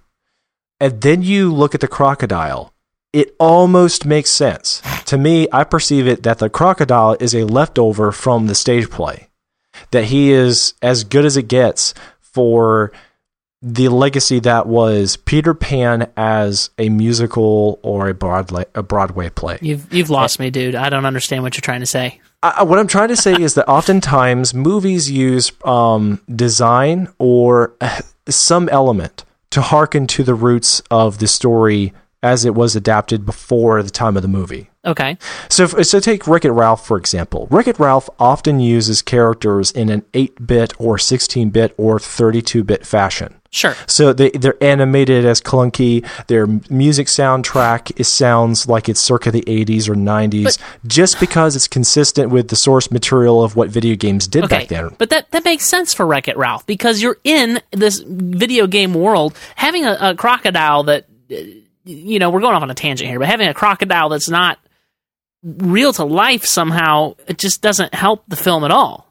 [0.79, 2.73] And then you look at the crocodile.
[3.13, 4.81] It almost makes sense.
[5.07, 9.29] To me, I perceive it that the crocodile is a leftover from the stage play
[9.91, 12.93] that he is as good as it gets for
[13.63, 19.59] the legacy that was Peter Pan as a musical or a Broadway a Broadway play.
[19.61, 20.75] You've you've lost me, dude.
[20.75, 22.21] I don't understand what you're trying to say.
[22.43, 28.01] I, what I'm trying to say is that oftentimes movies use um, design or uh,
[28.29, 33.83] some element to hearken to the roots of the story as it was adapted before
[33.83, 34.71] the time of the movie.
[34.85, 35.19] Okay.
[35.49, 37.49] So, so take Wreck It Ralph for example.
[37.51, 43.40] Wreck It Ralph often uses characters in an 8-bit or 16-bit or 32-bit fashion.
[43.53, 43.75] Sure.
[43.87, 46.07] So they they're animated as clunky.
[46.29, 51.67] Their music soundtrack it sounds like it's circa the 80s or 90s, just because it's
[51.67, 54.61] consistent with the source material of what video games did Okay.
[54.61, 54.91] back then.
[54.99, 58.95] But that that makes sense for Wreck It Ralph because you're in this video game
[58.95, 59.37] world.
[59.57, 61.07] Having a, a crocodile that
[61.85, 64.59] you know, we're going off on a tangent here, but having a crocodile that's not
[65.43, 69.10] real to life somehow, it just doesn't help the film at all.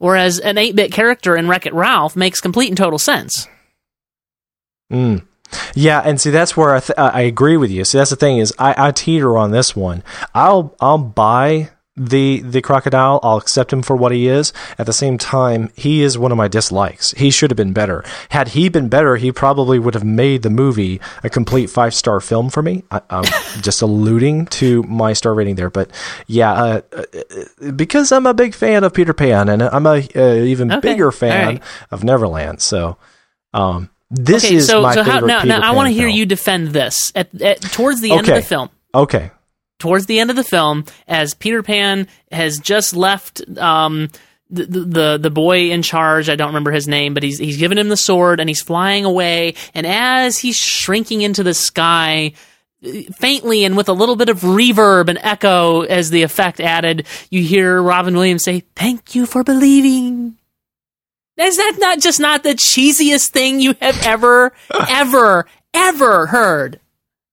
[0.00, 3.46] Whereas an 8 bit character in Wreck It Ralph makes complete and total sense.
[4.90, 5.26] Mm.
[5.74, 7.84] Yeah, and see that's where I th- I agree with you.
[7.84, 10.02] See that's the thing is I, I teeter on this one.
[10.34, 11.70] I'll I'll buy
[12.00, 13.20] the the crocodile.
[13.22, 14.52] I'll accept him for what he is.
[14.78, 17.12] At the same time, he is one of my dislikes.
[17.12, 18.02] He should have been better.
[18.30, 22.20] Had he been better, he probably would have made the movie a complete five star
[22.20, 22.84] film for me.
[22.90, 23.24] I, am
[23.60, 25.90] just alluding to my star rating there, but
[26.26, 30.34] yeah, uh, uh, because I'm a big fan of Peter Pan, and I'm a uh,
[30.34, 30.80] even okay.
[30.80, 31.62] bigger fan right.
[31.90, 32.62] of Neverland.
[32.62, 32.96] So.
[33.52, 35.92] Um, this okay, is so, my so favorite how, now, Peter now I want to
[35.92, 38.68] hear you defend this at, at towards the end of the film.
[38.92, 39.30] Okay.
[39.80, 44.10] Towards the end of the film, as Peter Pan has just left um,
[44.50, 47.78] the, the the boy in charge, I don't remember his name, but he's he's given
[47.78, 49.54] him the sword and he's flying away.
[49.74, 52.34] And as he's shrinking into the sky,
[53.14, 57.42] faintly and with a little bit of reverb and echo as the effect added, you
[57.42, 60.36] hear Robin Williams say, "Thank you for believing."
[61.36, 64.52] Is that not just not the cheesiest thing you have ever,
[64.90, 66.80] ever, ever heard?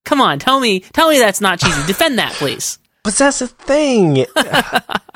[0.07, 1.85] Come on, tell me, tell me that's not cheesy.
[1.85, 2.79] Defend that, please.
[3.03, 4.15] But that's the thing.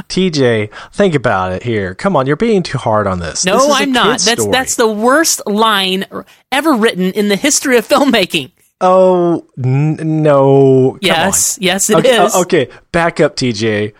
[0.10, 1.96] TJ, think about it here.
[1.96, 3.46] Come on, you're being too hard on this.
[3.46, 4.20] No, this I'm not.
[4.20, 4.52] That's story.
[4.52, 6.06] that's the worst line
[6.52, 8.52] ever written in the history of filmmaking.
[8.82, 10.92] Oh n- no!
[10.92, 11.64] Come yes, on.
[11.64, 12.36] yes, it okay, uh, is.
[12.36, 13.94] okay, back up, TJ.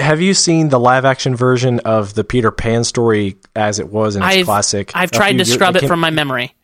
[0.00, 4.16] have you seen the live action version of the Peter Pan story as it was
[4.16, 4.92] in its I've, classic?
[4.94, 6.54] I've tried to scrub it, from my memory.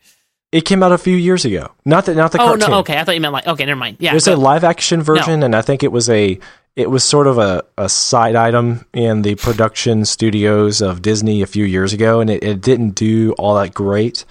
[0.51, 1.71] It came out a few years ago.
[1.83, 2.71] Not the not the oh, cartoon.
[2.71, 2.97] no, okay.
[2.97, 3.97] I thought you meant like okay, never mind.
[3.99, 5.45] Yeah, there's so, a live action version, no.
[5.47, 6.39] and I think it was a
[6.77, 11.47] it was sort of a, a side item in the production studios of Disney a
[11.47, 14.23] few years ago, and it, it didn't do all that great.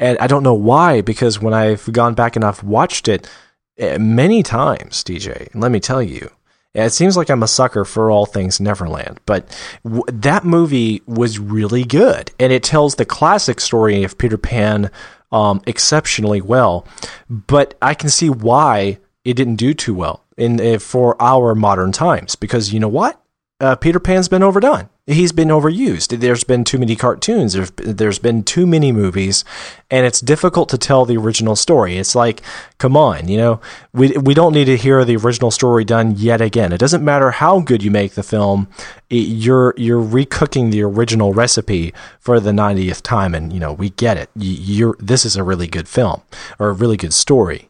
[0.00, 3.30] And I don't know why, because when I've gone back and I've watched it
[3.78, 6.28] eh, many times, TJ, let me tell you,
[6.74, 11.38] it seems like I'm a sucker for all things Neverland, but w- that movie was
[11.38, 14.90] really good, and it tells the classic story of Peter Pan
[15.32, 16.86] um, exceptionally well.
[17.28, 21.92] But I can see why it didn't do too well in uh, for our modern
[21.92, 23.21] times, because you know what,
[23.62, 26.20] uh, Peter Pan's been overdone he's been overused.
[26.20, 27.54] There's been too many cartoons.
[27.76, 29.44] There's been too many movies,
[29.90, 31.96] and it's difficult to tell the original story.
[31.98, 32.40] It's like,
[32.78, 33.60] come on, you know,
[33.92, 36.72] we we don't need to hear the original story done yet again.
[36.72, 38.68] It doesn't matter how good you make the film,
[39.10, 43.90] it, you're you're recooking the original recipe for the 90th time, and you know we
[43.90, 44.30] get it.
[44.36, 46.22] You're this is a really good film
[46.58, 47.68] or a really good story.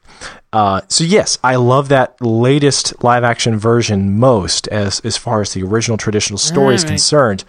[0.53, 5.55] Uh, so yes, I love that latest live action version most as as far as
[5.55, 7.45] the original traditional story is concerned.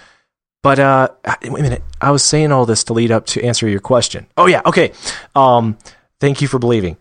[0.62, 1.10] But uh,
[1.44, 4.28] wait a minute, I was saying all this to lead up to answer your question.
[4.38, 4.94] Oh yeah, okay.
[5.36, 5.78] Um,
[6.20, 6.98] thank you for believing.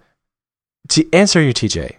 [0.88, 1.94] To answer you, TJ,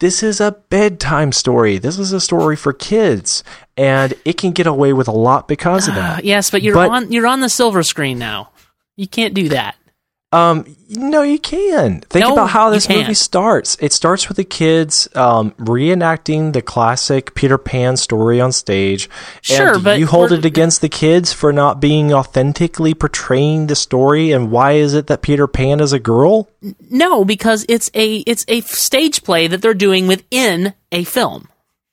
[0.00, 1.78] this is a bedtime story.
[1.78, 3.44] This is a story for kids,
[3.76, 6.24] and it can get away with a lot because of that.
[6.24, 8.50] yes, but you're but, on you're on the silver screen now.
[8.96, 9.76] You can't do that.
[10.34, 12.00] Um, no, you can.
[12.00, 13.76] Think no, about how this movie starts.
[13.80, 19.08] It starts with the kids um, reenacting the classic Peter Pan story on stage.
[19.42, 23.76] Sure, and but you hold it against the kids for not being authentically portraying the
[23.76, 24.32] story.
[24.32, 26.48] And why is it that Peter Pan is a girl?
[26.90, 31.48] No, because it's a it's a stage play that they're doing within a film.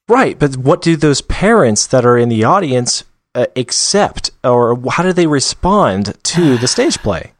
[0.07, 3.03] Right, but what do those parents that are in the audience
[3.35, 7.33] uh, accept, or how do they respond to the stage play?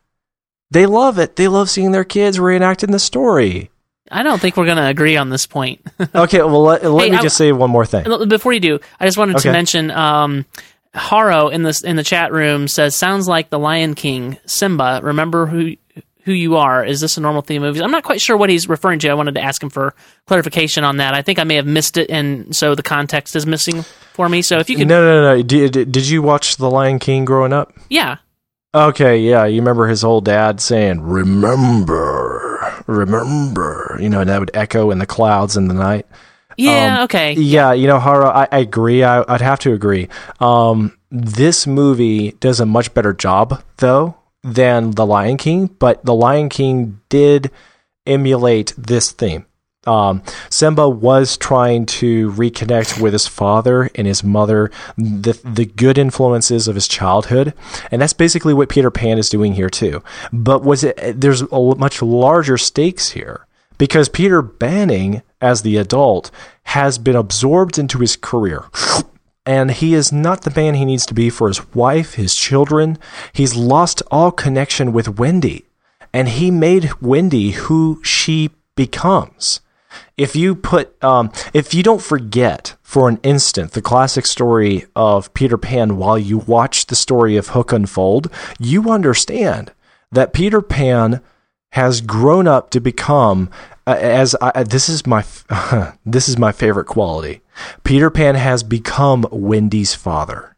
[0.71, 1.35] They love it.
[1.35, 3.69] They love seeing their kids reenacting the story.
[4.09, 5.81] I don't think we're going to agree on this point.
[6.15, 8.05] okay, well, let, let hey, me I, just say one more thing.
[8.27, 9.49] Before you do, I just wanted okay.
[9.49, 10.45] to mention um,
[10.93, 14.99] Haro in the, in the chat room says, sounds like the Lion King, Simba.
[15.03, 15.75] Remember who
[16.23, 16.85] who you are.
[16.85, 17.81] Is this a normal theme of movies?
[17.81, 19.09] I'm not quite sure what he's referring to.
[19.09, 19.95] I wanted to ask him for
[20.27, 21.15] clarification on that.
[21.15, 23.81] I think I may have missed it, and so the context is missing
[24.13, 24.41] for me.
[24.41, 24.87] So if you could.
[24.87, 25.41] No, no, no.
[25.41, 27.73] Did, did you watch The Lion King growing up?
[27.89, 28.17] Yeah.
[28.73, 34.51] Okay, yeah, you remember his old dad saying, "Remember, remember," you know, and that would
[34.53, 36.05] echo in the clouds in the night.
[36.57, 37.33] Yeah, um, okay.
[37.33, 39.03] Yeah, you know, Haro, I, I agree.
[39.03, 40.07] I, would have to agree.
[40.39, 46.13] Um, this movie does a much better job, though, than The Lion King, but The
[46.13, 47.51] Lion King did
[48.05, 49.45] emulate this theme.
[49.87, 50.21] Um,
[50.51, 56.67] Simba was trying to reconnect with his father and his mother, the the good influences
[56.67, 57.55] of his childhood,
[57.89, 60.03] and that's basically what Peter Pan is doing here too.
[60.31, 61.19] But was it?
[61.19, 63.47] There's a much larger stakes here
[63.79, 66.29] because Peter Banning, as the adult,
[66.65, 68.65] has been absorbed into his career.
[69.43, 72.99] And he is not the man he needs to be for his wife, his children.
[73.33, 75.65] He's lost all connection with Wendy.
[76.13, 79.61] And he made Wendy who she becomes
[80.17, 85.33] if you put um, if you don't forget for an instant the classic story of
[85.33, 89.71] Peter Pan while you watch the story of Hook unfold, you understand
[90.11, 91.21] that Peter Pan
[91.73, 93.49] has grown up to become
[93.87, 95.23] uh, as I, this is my
[96.05, 97.41] this is my favorite quality.
[97.83, 100.55] Peter Pan has become Wendy's father.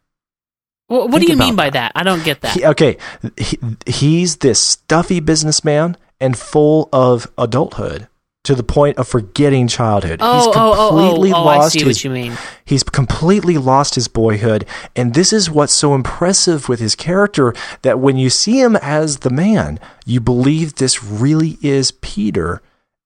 [0.88, 1.92] Well, what Think do you mean by that.
[1.94, 2.00] that?
[2.00, 2.52] I don't get that.
[2.52, 2.98] He, okay,
[3.38, 8.08] he, he's this stuffy businessman and full of adulthood
[8.44, 10.20] to the point of forgetting childhood.
[10.22, 12.36] oh, he's oh, oh, oh completely oh, oh, I see his what you mean.
[12.64, 14.66] He's completely lost his boyhood.
[14.94, 19.18] And this is what's so impressive with his character that when you see him as
[19.18, 22.62] the man, you believe this really is Peter.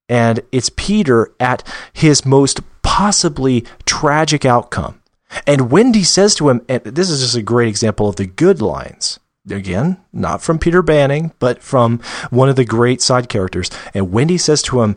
[0.08, 1.62] And it's Peter at
[1.92, 5.00] his most possibly tragic outcome.
[5.46, 8.60] And Wendy says to him, and this is just a great example of the good
[8.60, 9.20] lines.
[9.48, 13.70] Again, not from Peter Banning, but from one of the great side characters.
[13.94, 14.96] And Wendy says to him,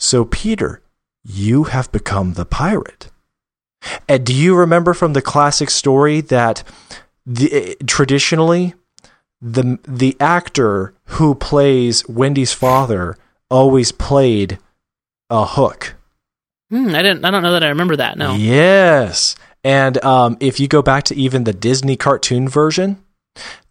[0.00, 0.80] So, Peter,
[1.22, 3.10] you have become the pirate.
[4.08, 6.64] And do you remember from the classic story that
[7.26, 8.74] the, traditionally
[9.42, 13.16] the the actor who plays Wendy's father
[13.50, 14.58] always played
[15.28, 15.94] a hook?
[16.70, 17.24] Hmm, I didn't.
[17.24, 18.16] I don't know that I remember that.
[18.16, 18.34] No.
[18.34, 19.36] Yes.
[19.62, 23.04] And um, if you go back to even the Disney cartoon version,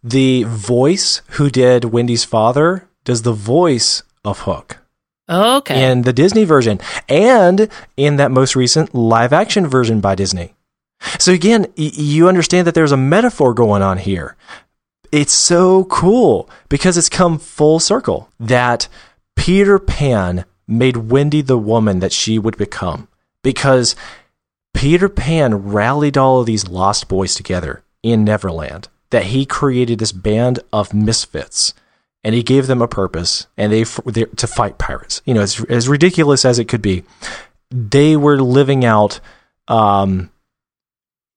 [0.02, 4.78] the voice who did Wendy's father does the voice of Hook
[5.30, 5.90] Okay.
[5.90, 10.54] in the Disney version and in that most recent live action version by Disney.
[11.18, 14.36] So again, y- you understand that there's a metaphor going on here.
[15.12, 18.88] It's so cool because it's come full circle that
[19.36, 23.08] Peter Pan made Wendy the woman that she would become
[23.42, 23.96] because
[24.74, 30.12] Peter Pan rallied all of these lost boys together in Neverland that he created this
[30.12, 31.74] band of misfits
[32.22, 35.22] and he gave them a purpose and they to fight pirates.
[35.24, 37.04] You know, as as ridiculous as it could be,
[37.70, 39.20] they were living out
[39.68, 40.30] um,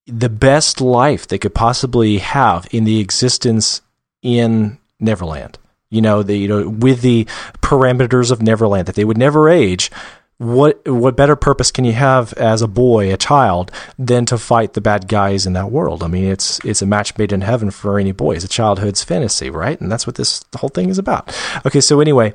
[0.08, 3.82] the best life they could possibly have in the existence
[4.22, 5.58] in Neverland.
[5.90, 7.26] You know, the you know with the
[7.62, 9.92] parameters of Neverland that they would never age.
[10.38, 14.74] What what better purpose can you have as a boy, a child, than to fight
[14.74, 16.04] the bad guys in that world?
[16.04, 18.36] I mean, it's it's a match made in heaven for any boy.
[18.36, 19.80] It's a childhood's fantasy, right?
[19.80, 21.36] And that's what this whole thing is about.
[21.66, 22.34] Okay, so anyway,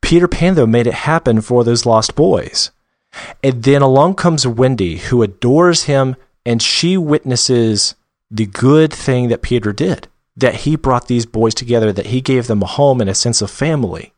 [0.00, 2.70] Peter Pan though made it happen for those lost boys.
[3.42, 7.94] And then along comes Wendy, who adores him, and she witnesses
[8.30, 12.46] the good thing that Peter did that he brought these boys together, that he gave
[12.46, 14.12] them a home and a sense of family.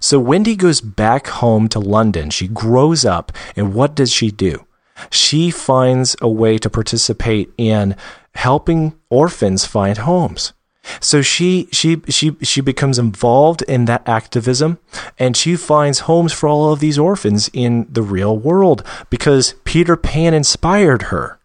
[0.00, 2.30] So Wendy goes back home to London.
[2.30, 4.66] She grows up, and what does she do?
[5.10, 7.96] She finds a way to participate in
[8.34, 10.52] helping orphans find homes.
[11.00, 14.78] So she she she she becomes involved in that activism
[15.16, 19.96] and she finds homes for all of these orphans in the real world because Peter
[19.96, 21.38] Pan inspired her.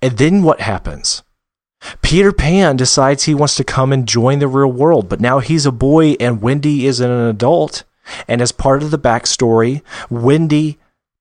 [0.00, 1.22] And then what happens?
[2.02, 5.66] Peter Pan decides he wants to come and join the real world, but now he's
[5.66, 7.84] a boy and Wendy is an adult.
[8.28, 10.78] And as part of the backstory, Wendy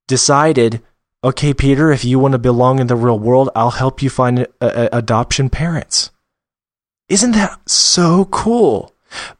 [0.08, 0.82] decided,
[1.24, 4.40] okay, Peter, if you want to belong in the real world, I'll help you find
[4.40, 6.12] a- a- adoption parents.
[7.10, 8.94] Isn't that so cool?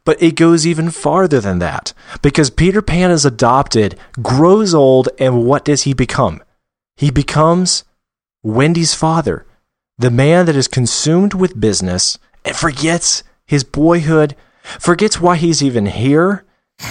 [0.06, 5.44] But it goes even farther than that because Peter Pan is adopted, grows old, and
[5.46, 6.42] what does he become?
[6.96, 7.84] He becomes
[8.42, 9.46] Wendy's father,
[9.98, 15.86] the man that is consumed with business and forgets his boyhood, forgets why he's even
[15.86, 16.44] here,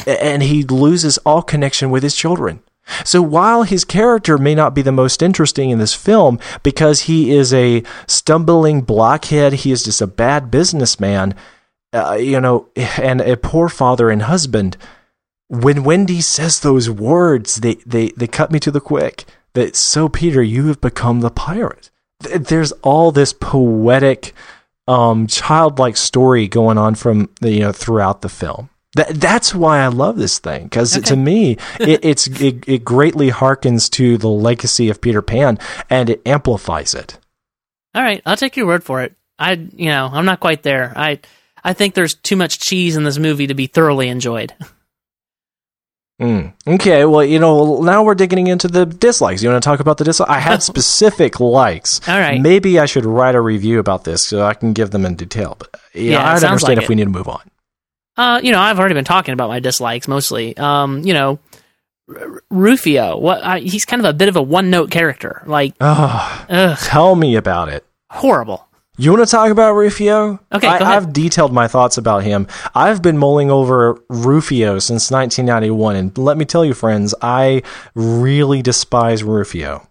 [0.07, 2.62] and he loses all connection with his children.
[3.05, 7.34] So while his character may not be the most interesting in this film because he
[7.34, 11.34] is a stumbling blockhead, he is just a bad businessman,
[11.92, 14.76] uh, you know, and a poor father and husband.
[15.48, 19.24] When Wendy says those words, they, they, they cut me to the quick.
[19.55, 21.90] That so, Peter, you have become the pirate.
[22.22, 24.32] Th- There's all this poetic,
[24.86, 28.70] um, childlike story going on from the, you know throughout the film.
[28.96, 31.04] That, that's why I love this thing because Okay.
[31.06, 35.58] to me it, it's it, it greatly harkens to the legacy of Peter Pan
[35.90, 37.18] and it amplifies it.
[37.94, 39.14] All right, I'll take your word for it.
[39.38, 40.92] I, you know, I'm not quite there.
[40.96, 41.18] I,
[41.64, 44.54] I think there's too much cheese in this movie to be thoroughly enjoyed.
[46.20, 46.52] Mm.
[46.66, 49.42] Okay, well, you know, now we're digging into the dislikes.
[49.42, 50.30] You want to talk about the dislikes?
[50.30, 52.06] I had specific likes.
[52.08, 52.40] All right.
[52.40, 55.56] Maybe I should write a review about this so I can give them in detail.
[55.58, 56.88] But you Yeah, know, I'd understand like if it.
[56.88, 57.42] we need to move on.
[58.16, 60.56] Uh, you know, I've already been talking about my dislikes mostly.
[60.56, 61.40] Um, you know,
[62.08, 65.42] R- Rufio, what I, he's kind of a bit of a one-note character.
[65.46, 67.84] Like, Oh, ugh, tell me about it.
[68.10, 68.68] horrible.
[68.97, 70.38] You want to talk about Rufio?
[70.53, 70.97] Okay, I.
[70.97, 72.47] I've detailed my thoughts about him.
[72.76, 77.62] I've been mulling over Rufio since 1991, and let me tell you, friends, I
[77.97, 79.88] really despise Rufio.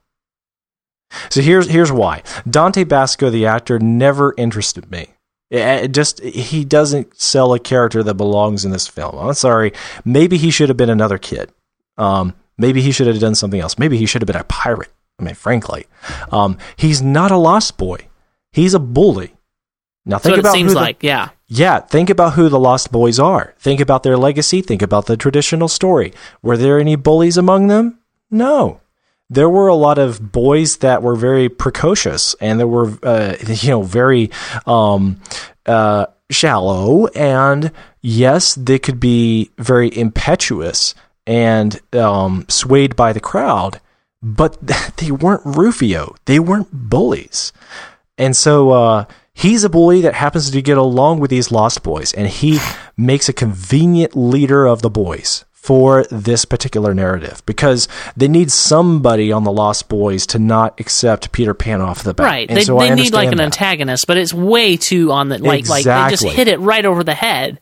[1.29, 2.23] So here's here's why.
[2.49, 5.09] Dante Basco, the actor, never interested me.
[5.49, 9.17] It, it just he doesn't sell a character that belongs in this film.
[9.17, 9.73] I'm sorry.
[10.05, 11.51] Maybe he should have been another kid.
[11.97, 13.77] Um, maybe he should have done something else.
[13.77, 14.91] Maybe he should have been a pirate.
[15.19, 15.87] I mean, frankly,
[16.31, 18.07] um, he's not a lost boy.
[18.53, 19.33] He's a bully.
[20.05, 21.03] Now think about seems who the- like.
[21.03, 21.29] Yeah.
[21.47, 23.53] yeah, think about who the Lost Boys are.
[23.57, 24.61] Think about their legacy.
[24.61, 26.13] Think about the traditional story.
[26.41, 27.99] Were there any bullies among them?
[28.29, 28.79] No.
[29.29, 33.69] There were a lot of boys that were very precocious and there were, uh, you
[33.69, 34.29] know, very
[34.67, 35.19] um,
[35.65, 37.07] uh, shallow.
[37.07, 40.93] And yes, they could be very impetuous
[41.25, 43.79] and um, swayed by the crowd,
[44.21, 44.57] but
[44.97, 46.13] they weren't Rufio.
[46.25, 47.53] They weren't bullies.
[48.17, 52.13] And so uh, he's a bully that happens to get along with these lost boys,
[52.13, 52.59] and he
[52.97, 57.87] makes a convenient leader of the boys for this particular narrative because
[58.17, 62.25] they need somebody on the lost boys to not accept Peter Pan off the bat.
[62.25, 62.49] Right.
[62.49, 63.45] And They, so they need like an that.
[63.45, 67.01] antagonist, but it's way too on the like like they just hit it right over
[67.03, 67.61] the head.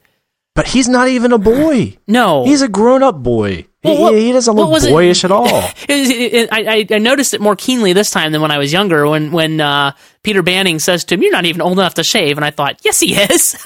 [0.54, 1.98] But he's not even a boy.
[2.08, 2.44] No.
[2.44, 3.68] He's a grown-up boy.
[3.84, 5.48] Well, he, what- he doesn't look was it- boyish at all.
[5.88, 9.08] It it- I, I- noticed it more keenly this time than when I was younger.
[9.08, 9.94] When when uh,
[10.24, 12.82] Peter Banning says to him, "You're not even old enough to shave," and I thought,
[12.84, 13.54] "Yes, he is."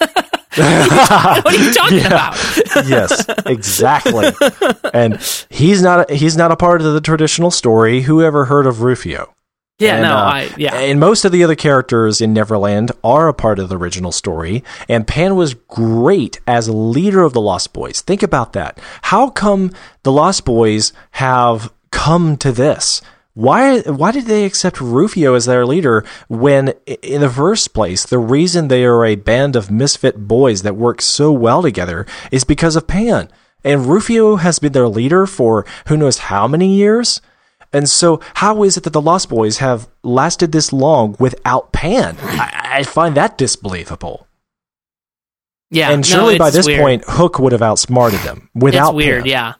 [0.56, 2.36] what are you talking about?
[2.88, 4.32] yes, exactly.
[4.94, 5.20] And
[5.50, 8.02] he's not a, he's not a part of the traditional story.
[8.02, 9.34] Who ever heard of Rufio?
[9.78, 10.76] Yeah, And, no, uh, I yeah.
[10.76, 14.64] And most of the other characters in Neverland are a part of the original story.
[14.88, 18.02] And Pan was great as a leader of the Lost Boys.
[18.02, 18.80] Think about that.
[19.04, 19.72] How come
[20.04, 23.02] the Lost Boys have come to this?
[23.34, 26.70] Why, why did they accept Rufio as their leader when,
[27.02, 31.02] in the first place, the reason they are a band of misfit boys that work
[31.02, 33.28] so well together is because of Pan?
[33.66, 37.20] And Rufio has been their leader for who knows how many years?
[37.74, 42.18] And so, how is it that the Lost Boys have lasted this long without Pan?
[42.22, 44.28] I, I find that disbelievable.
[45.70, 46.82] yeah, and no, surely by this weird.
[46.82, 49.24] point, Hook would have outsmarted them without it's weird.
[49.24, 49.30] Pan.
[49.30, 49.54] Yeah.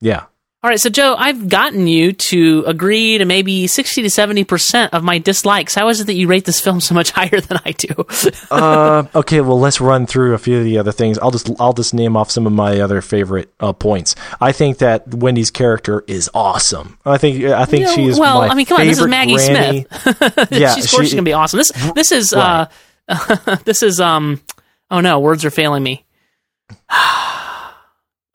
[0.00, 0.24] Yeah.
[0.62, 4.92] All right, so Joe, I've gotten you to agree to maybe sixty to seventy percent
[4.92, 5.74] of my dislikes.
[5.74, 7.88] How is it that you rate this film so much higher than I do?
[8.50, 11.18] Uh, okay, well, let's run through a few of the other things.
[11.18, 14.14] I'll just I'll just name off some of my other favorite uh, points.
[14.40, 16.98] I think that Wendy's character is awesome.
[17.06, 19.36] I think I think Yeah, she is well, I mean, come on, this is Maggie
[19.36, 19.86] granny.
[20.50, 21.58] yeah, She's, of course, she's gonna be awesome.
[21.58, 22.66] This this is uh,
[23.64, 24.42] this is um.
[24.90, 26.04] Oh no, words are failing me.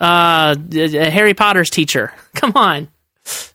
[0.05, 2.13] Uh, d- d- Harry Potter's teacher.
[2.35, 2.87] Come on.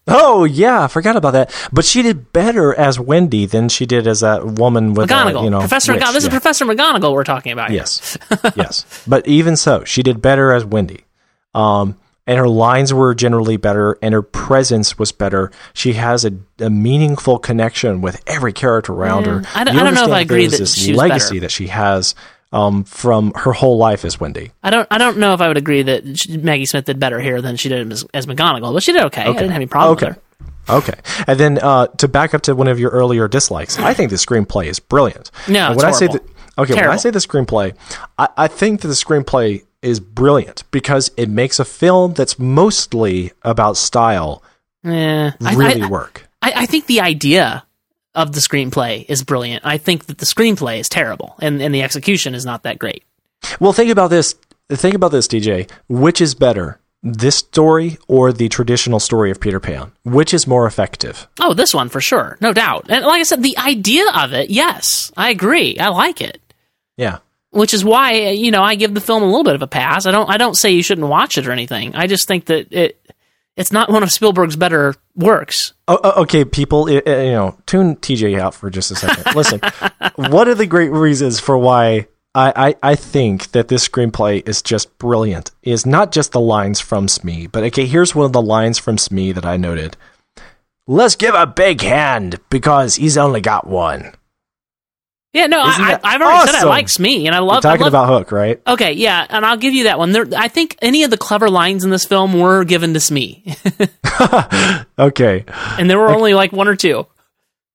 [0.08, 1.54] Oh yeah, I forgot about that.
[1.72, 5.44] But she did better as Wendy than she did as that woman with uh, McGonagall.
[5.44, 6.12] you know Professor witch, McGonagall.
[6.14, 6.28] This is.
[6.30, 7.70] Professor McGonagall we're talking about.
[7.70, 7.78] here.
[7.80, 8.18] Yes,
[8.56, 9.04] yes.
[9.06, 11.04] But even so, she did better as Wendy.
[11.54, 11.96] Um,
[12.26, 15.50] and her lines were generally better, and her presence was better.
[15.72, 19.42] She has a, a meaningful connection with every character around her.
[19.54, 21.40] I don't- You I don't know if I agree that this legacy better.
[21.42, 22.14] that she has
[22.52, 24.50] um, from her whole life as Wendy.
[24.62, 24.86] I don't.
[24.90, 27.56] I don't know if I would agree that sh- Maggie Smith did better here than
[27.56, 29.22] she did as, as McGonagall, but she did okay.
[29.22, 30.06] I didn't have any problem Okay.
[30.08, 30.22] with her.
[30.68, 31.00] Okay.
[31.26, 34.16] And then uh, to back up to one of your earlier dislikes, I think the
[34.16, 35.30] screenplay is brilliant.
[35.48, 36.22] No, when I say that,
[36.58, 37.74] okay, when I say the screenplay,
[38.18, 43.32] I, I think that the screenplay is brilliant because it makes a film that's mostly
[43.42, 44.42] about style
[44.84, 46.28] Yeah, I- really I, work.
[46.42, 47.64] I, I think the idea
[48.14, 49.64] of the screenplay is brilliant.
[49.64, 53.04] I think that the screenplay is terrible, and, and the execution is not that great.
[53.60, 54.34] Well, think about this.
[54.68, 55.70] Think about this, TJ.
[55.88, 59.92] Which is better, this story or the traditional story of Peter Pan?
[60.04, 61.28] Which is more effective?
[61.40, 62.86] Oh, this one for sure, no doubt.
[62.88, 65.78] And like I said, the idea of it, yes, I agree.
[65.78, 66.40] I like it.
[66.96, 67.18] Yeah.
[67.50, 70.04] which is why you know I give the film a little bit of a pass.
[70.06, 71.94] I don't I don't say you shouldn't watch it or anything.
[71.96, 73.00] I just think that it
[73.56, 75.74] it's not one of Spielberg's better works.
[75.88, 79.24] Oh, oh, okay, people, uh, uh, you know, tune TJ out for just a second.
[79.34, 79.60] Listen,
[80.16, 84.62] one of the great reasons for why I, I, I think that this screenplay is
[84.62, 88.42] just brilliant is not just the lines from Smee, but okay, here's one of the
[88.42, 89.96] lines from Smee that I noted.
[90.86, 94.12] Let's give a big hand because he's only got one.
[95.32, 96.68] Yeah, no, Isn't I, I, I've already said I awesome?
[96.70, 97.64] like Smee, and I You're love.
[97.64, 98.60] I talking love about Hook, right?
[98.66, 100.10] okay, yeah, and I'll give you that one.
[100.10, 103.54] There, I think any of the clever lines in this film were given to Smee,
[104.98, 105.44] Okay.
[105.78, 107.06] and there were only like one or two.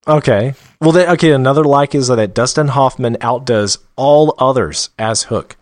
[0.06, 0.54] Okay.
[0.80, 1.32] Well, then, okay.
[1.32, 5.56] Another like is that Dustin Hoffman outdoes all others as Hook.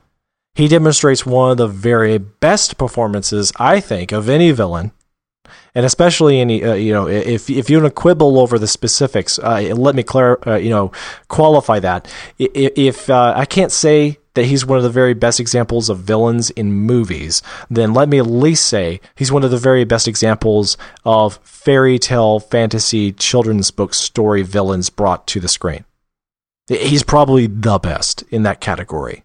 [0.55, 4.93] He demonstrates one of the very best performances, I think, of any villain,
[5.75, 6.65] and especially any.
[6.65, 10.03] Uh, you know, if if you want to quibble over the specifics, uh, let me
[10.03, 10.93] clar- uh, you know,
[11.29, 12.13] qualify that.
[12.39, 16.51] If uh, I can't say that he's one of the very best examples of villains
[16.51, 20.77] in movies, then let me at least say he's one of the very best examples
[21.05, 25.85] of fairy tale, fantasy, children's book story villains brought to the screen.
[26.67, 29.23] He's probably the best in that category.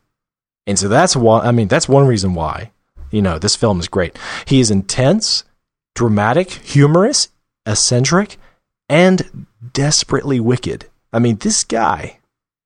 [0.67, 2.71] And so that's why, I mean, that's one reason why,
[3.09, 4.19] you know, this film is great.
[4.45, 5.43] He is intense,
[5.95, 7.29] dramatic, humorous,
[7.65, 8.37] eccentric,
[8.87, 10.87] and desperately wicked.
[11.11, 12.19] I mean, this guy,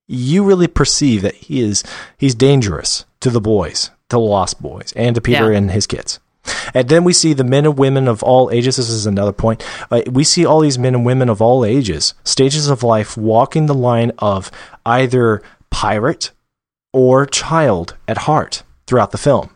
[0.08, 1.84] you really perceive that he is
[2.18, 5.58] he's dangerous to the boys, to the lost boys, and to Peter Yeah.
[5.58, 6.20] and his kids.
[6.74, 8.76] And then we see the men and women of all ages.
[8.76, 9.66] This is another point.
[9.90, 13.66] Uh, we see all these men and women of all ages, stages of life, walking
[13.66, 14.52] the line of
[14.86, 16.32] either pirate
[16.92, 19.52] or child at heart throughout the film.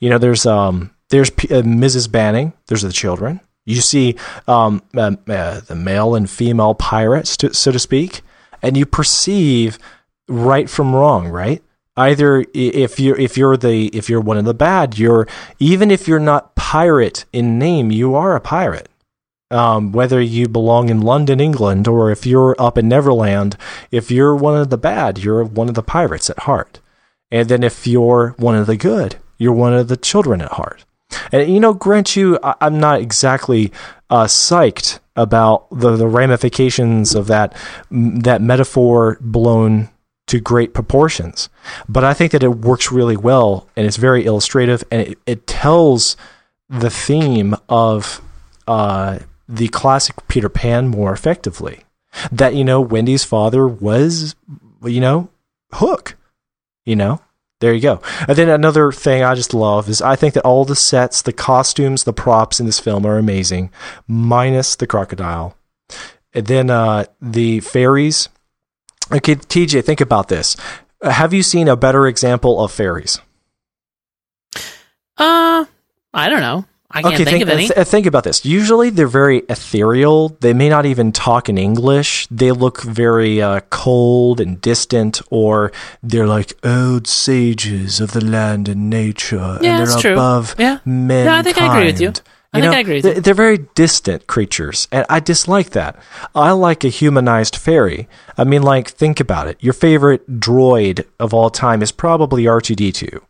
[0.00, 2.10] You know, there's um, there's P- uh, Mrs.
[2.10, 2.52] Banning.
[2.66, 3.40] There's the children.
[3.64, 8.22] You see um, uh, uh, the male and female pirates, to, so to speak,
[8.62, 9.78] and you perceive
[10.28, 11.28] right from wrong.
[11.28, 11.62] Right?
[11.96, 15.26] Either if you're if you're the if you're one of the bad, you're
[15.58, 18.88] even if you're not pirate in name, you are a pirate.
[19.50, 23.56] Um, whether you belong in London, England, or if you're up in Neverland,
[23.90, 26.80] if you're one of the bad, you're one of the pirates at heart.
[27.30, 30.84] And then if you're one of the good, you're one of the children at heart.
[31.32, 33.72] And you know, grant you, I- I'm not exactly
[34.10, 37.56] uh, psyched about the, the ramifications of that
[37.90, 39.88] that metaphor blown
[40.26, 41.48] to great proportions.
[41.88, 45.46] But I think that it works really well, and it's very illustrative, and it, it
[45.46, 46.16] tells
[46.68, 48.20] the theme of
[48.66, 51.84] uh, the classic Peter Pan more effectively.
[52.30, 54.34] That you know, Wendy's father was,
[54.84, 55.30] you know,
[55.72, 56.16] Hook.
[56.84, 57.20] You know,
[57.60, 58.00] there you go.
[58.26, 61.32] And then another thing I just love is I think that all the sets, the
[61.32, 63.70] costumes, the props in this film are amazing,
[64.06, 65.56] minus the crocodile.
[66.32, 68.28] And then uh, the fairies.
[69.10, 70.56] Okay, TJ, think about this.
[71.02, 73.20] Have you seen a better example of fairies?
[75.16, 75.64] Uh,
[76.14, 76.64] I don't know.
[76.90, 77.68] I can't think, of any.
[77.68, 78.46] th- think about this.
[78.46, 80.30] Usually they're very ethereal.
[80.40, 82.26] They may not even talk in English.
[82.30, 85.70] They look very uh, cold and distant, or
[86.02, 90.12] they're like old sages of the land and nature, Yeah, and they're true.
[90.14, 90.78] above Yeah.
[90.86, 91.26] mankind.
[91.26, 92.12] No, I think I agree with you.
[92.54, 93.20] I think I agree with they're, you.
[93.20, 95.96] they're very distant creatures, and I dislike that.
[96.34, 98.08] I like a humanized fairy.
[98.38, 99.58] I mean, like, think about it.
[99.60, 103.20] Your favorite droid of all time is probably R2D2.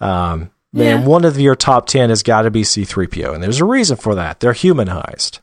[0.00, 1.04] Um, Yeah.
[1.04, 3.34] One of your top 10 has got to be C3PO.
[3.34, 4.40] And there's a reason for that.
[4.40, 5.40] They're humanized.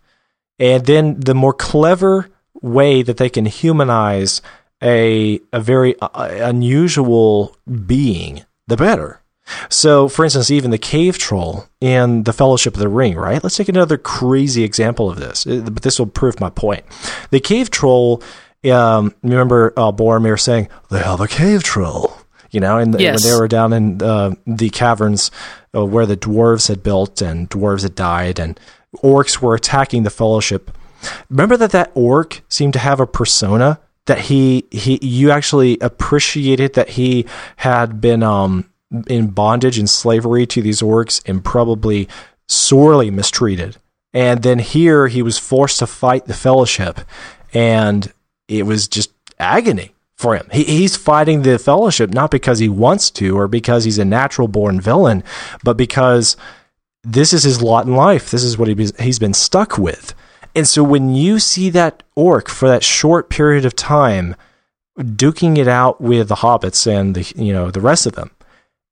[0.59, 2.29] And then the more clever
[2.61, 4.41] way that they can humanize
[4.81, 7.55] a, a very uh, unusual
[7.85, 9.21] being, the better.
[9.69, 13.43] So, for instance, even the cave troll in the Fellowship of the Ring, right?
[13.43, 16.83] Let's take another crazy example of this, uh, but this will prove my point.
[17.29, 18.23] The cave troll,
[18.71, 22.14] um, remember uh, Boromir saying, they have a cave troll,
[22.55, 23.23] you know, and Yes.
[23.23, 25.29] when they were down in uh, the caverns
[25.75, 28.59] uh, where the dwarves had built and dwarves had died and
[29.03, 30.71] orcs were attacking the Fellowship.
[31.29, 36.73] Remember that that orc seemed to have a persona that he he you actually appreciated
[36.73, 37.25] that he
[37.57, 38.69] had been um
[39.07, 42.07] in bondage and slavery to these orcs and probably
[42.47, 43.77] sorely mistreated.
[44.13, 47.01] And then here he was forced to fight the fellowship
[47.53, 48.11] and
[48.47, 50.47] it was just agony for him.
[50.51, 54.47] He, he's fighting the fellowship not because he wants to or because he's a natural
[54.47, 55.23] born villain,
[55.63, 56.37] but because
[57.03, 58.31] this is his lot in life.
[58.31, 60.13] This is what he, he's been stuck with.
[60.55, 64.35] And so when you see that orc for that short period of time
[64.97, 68.31] duking it out with the hobbits and the you know the rest of them,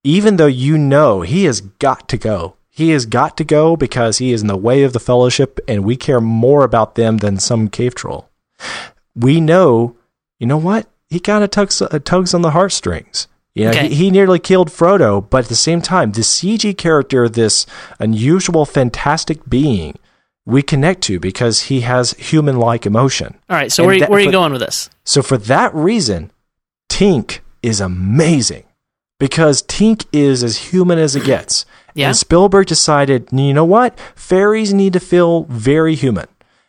[0.03, 2.55] even though you know he has got to go.
[2.69, 5.85] He has got to go because he is in the way of the fellowship and
[5.85, 8.29] we care more about them than some cave troll.
[9.15, 9.95] We know,
[10.39, 10.87] you know what?
[11.13, 13.27] He kind of tugs, uh, tugs on the heartstrings.
[13.55, 13.87] You know, Okay.
[13.89, 17.67] he, he nearly killed Frodo, but at the same time, this CG character, this
[17.99, 19.93] unusual, fantastic being,
[20.45, 23.37] we connect to because he has human-like emotion.
[23.49, 24.89] All right, so And where, that- where are you but- going with this?
[25.05, 26.31] So for that reason,
[26.91, 28.63] Tink is amazing
[29.19, 31.65] because Tink is as human as it gets.
[31.93, 32.07] Yeah.
[32.07, 33.97] And Spielberg decided, you know what?
[34.15, 36.25] Fairies need to feel very human.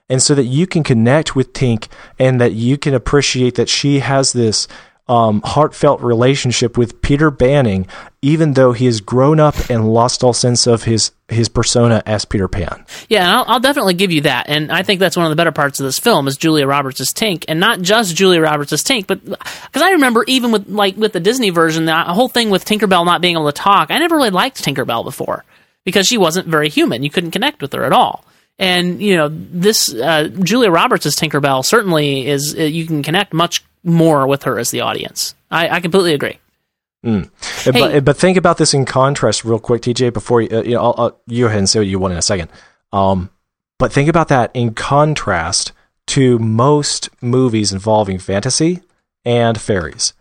[0.08, 4.00] And so that you can connect with Tink and that you can appreciate that she
[4.00, 4.68] has this
[5.06, 7.86] um, heartfelt relationship with Peter Banning,
[8.22, 12.24] even though he has grown up and lost all sense of his, his persona as
[12.24, 12.84] Peter Pan.
[13.08, 14.48] Yeah, I'll, I'll definitely give you that.
[14.48, 17.00] And I think that's one of the better parts of this film is Julia Roberts
[17.00, 20.68] as Tink, and not just Julia Roberts as Tink, but because I remember even with
[20.68, 23.90] like with the Disney version, the whole thing with Tinkerbell not being able to talk,
[23.90, 25.44] I never really liked Tinkerbell before
[25.84, 27.02] because she wasn't very human.
[27.02, 28.24] You couldn't connect with her at all.
[28.58, 32.54] And you know, this uh, Julia Roberts as Tinkerbell certainly is.
[32.58, 35.34] Uh, you can connect much more with her as the audience.
[35.50, 36.38] I, I completely agree.
[37.06, 37.24] Uh,
[37.64, 37.70] Hey.
[37.72, 40.12] But, but think about this in contrast, real quick, TJ.
[40.12, 42.12] Before you, uh, you know, I'll, I'll, you go ahead and say what you want
[42.12, 42.50] in a second.
[42.92, 43.30] Um,
[43.78, 45.72] but think about that in contrast
[46.08, 48.80] to most movies involving fantasy
[49.24, 50.14] and fairies,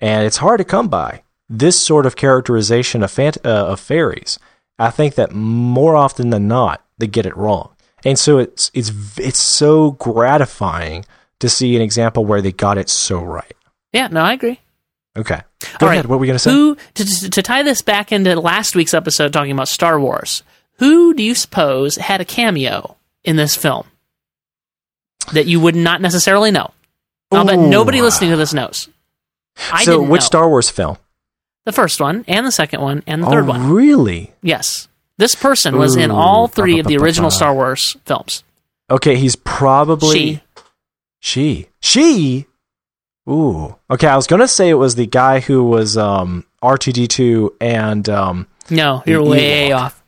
[0.00, 4.38] and it's hard to come by this sort of characterization of fant- uh, of fairies.
[4.78, 7.70] I think that more often than not, they get it wrong.
[8.06, 11.04] And so it's it's it's so gratifying
[11.40, 13.52] to see an example where they got it so right.
[13.92, 14.60] Yeah, no, I agree.
[15.16, 15.40] Okay,
[15.78, 16.04] go All ahead.
[16.04, 16.06] right.
[16.06, 16.52] What were we going to say?
[16.52, 20.42] Who to, to, tie this back into last week's episode talking about Star Wars?
[20.78, 23.86] Who do you suppose had a cameo in this film
[25.32, 26.70] that you would not necessarily know?
[27.32, 28.88] I'll bet nobody listening to this knows.
[29.72, 30.26] I so, which know.
[30.26, 30.98] Star Wars film?
[31.64, 33.70] The first one and the second one and the third oh, one.
[33.70, 34.32] really?
[34.42, 34.86] Yes,
[35.18, 38.44] this person was in all three of the original Star Wars films.
[38.90, 40.40] Okay, he's probably She.
[41.20, 41.66] She.
[41.80, 42.46] She.
[43.28, 43.74] Ooh.
[43.90, 48.46] Okay, I was gonna say it was the guy who was um, R2D2 and um,
[48.70, 49.76] No, you're way Ewok.
[49.76, 50.02] off.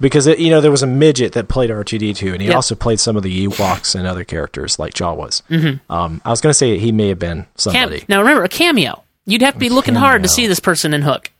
[0.00, 2.56] because it, you know there was a midget that played R2D2 and he Yep.
[2.56, 5.42] also played some of the Ewoks and other characters like Jawas.
[5.48, 5.92] Mm-hmm.
[5.92, 8.04] Um, I was gonna say he may have been Cam- somebody.
[8.08, 9.04] now remember a cameo.
[9.26, 11.30] You'd have to be looking hard to see this person in Hook.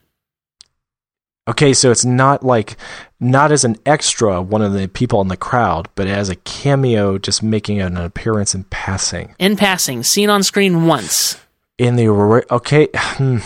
[1.47, 2.75] Okay, so it's not like
[3.19, 7.19] not as an extra one of the people in the crowd, but as a cameo,
[7.19, 9.35] just making an appearance in passing.
[9.37, 11.39] In passing, seen on screen once.
[11.77, 12.07] In the
[12.49, 13.37] okay, hmm,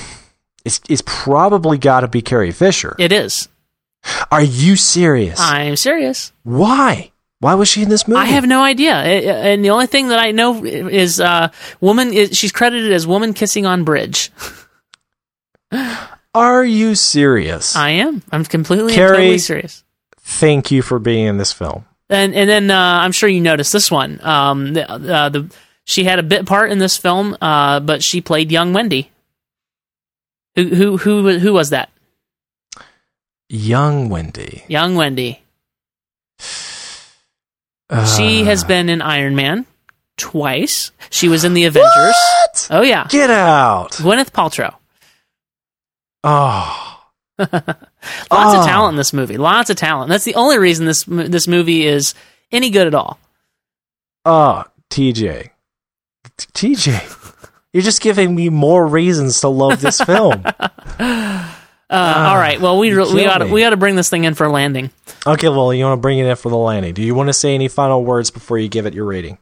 [0.63, 2.95] it's it's probably got to be Carrie Fisher.
[2.99, 3.49] It is.
[4.31, 5.37] Are you serious?
[5.41, 6.31] I'm serious.
[6.43, 7.11] Why?
[7.41, 8.21] Why was she in this movie?
[8.21, 8.93] I have no idea.
[8.95, 11.49] And the only thing that I know is uh,
[11.81, 12.13] woman.
[12.13, 14.31] Is, she's credited as woman kissing on bridge.
[16.33, 17.75] Are you serious?
[17.75, 18.21] I am.
[18.31, 19.83] I'm completely and Carrie- totally serious.
[20.19, 21.85] Thank you for being in this film.
[22.09, 24.19] And and then uh, I'm sure you noticed this one.
[24.23, 25.51] Um, the, uh, the
[25.85, 29.11] she had a bit part in this film, uh, but she played young Wendy.
[30.55, 31.89] Who who who who was that?
[33.49, 34.63] Young Wendy.
[34.67, 35.41] Young Wendy.
[36.39, 39.65] She Uh, has been in Iron Man
[40.17, 40.91] twice.
[41.09, 41.91] She was in the Avengers.
[42.15, 42.67] What?
[42.69, 43.93] Oh yeah, Get out!
[43.93, 44.75] Gwyneth Paltrow.
[46.23, 46.95] Oh,
[47.39, 47.55] Lots Oh.
[47.61, 47.69] of
[48.31, 48.65] ah.
[48.65, 49.37] talent in this movie.
[49.37, 50.09] Lots of talent.
[50.09, 52.13] That's the only reason this this movie is
[52.51, 53.17] any good at all.
[54.25, 55.49] oh, TJ,
[56.37, 57.35] T- TJ,
[57.73, 60.43] you're just giving me more reasons to love this film.
[60.45, 61.53] Uh,
[61.89, 62.59] all right.
[62.59, 63.51] Well, we we killed got me.
[63.51, 64.91] we got to bring this thing in for a landing.
[65.25, 66.93] okay, well, you want to bring it in for the landing.
[66.93, 69.37] Do you want to say any final words before you give it your rating?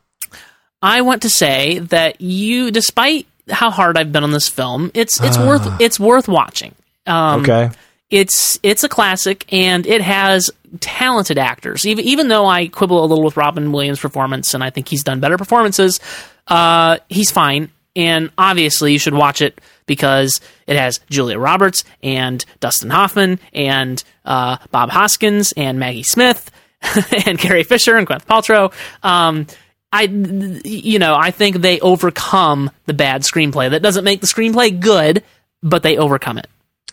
[0.81, 5.21] I want to say that you, despite how hard I've been on this film, it's
[5.21, 6.75] it's worth it's worth watching.
[7.05, 7.69] Um, okay.
[8.09, 11.85] it's it's a classic and it has talented actors.
[11.85, 15.03] Even even though I quibble a little with Robin Williams' performance and I think he's
[15.03, 15.99] done better performances,
[16.47, 17.69] uh, he's fine.
[17.95, 24.03] And obviously, you should watch it because it has Julia Roberts and Dustin Hoffman and
[24.23, 26.51] uh, Bob Hoskins and Maggie Smith
[27.25, 28.71] and Carrie Fisher and Gwyneth Paltrow.
[29.03, 29.47] Um,
[29.91, 33.69] I, you know, I think they overcome the bad screenplay.
[33.69, 35.23] That doesn't make the screenplay good,
[35.63, 36.47] but they overcome it.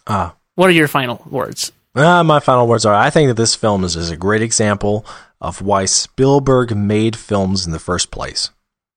[0.07, 0.35] Ah.
[0.55, 1.73] What are your final words?
[1.95, 5.05] Uh, my final words are I think that this film is, is a great example
[5.41, 8.51] of why Spielberg made films in the first place.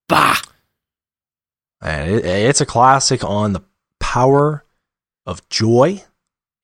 [0.08, 0.40] Bah!
[1.82, 3.64] And it, it's a classic on the
[4.00, 4.64] power
[5.26, 6.04] of joy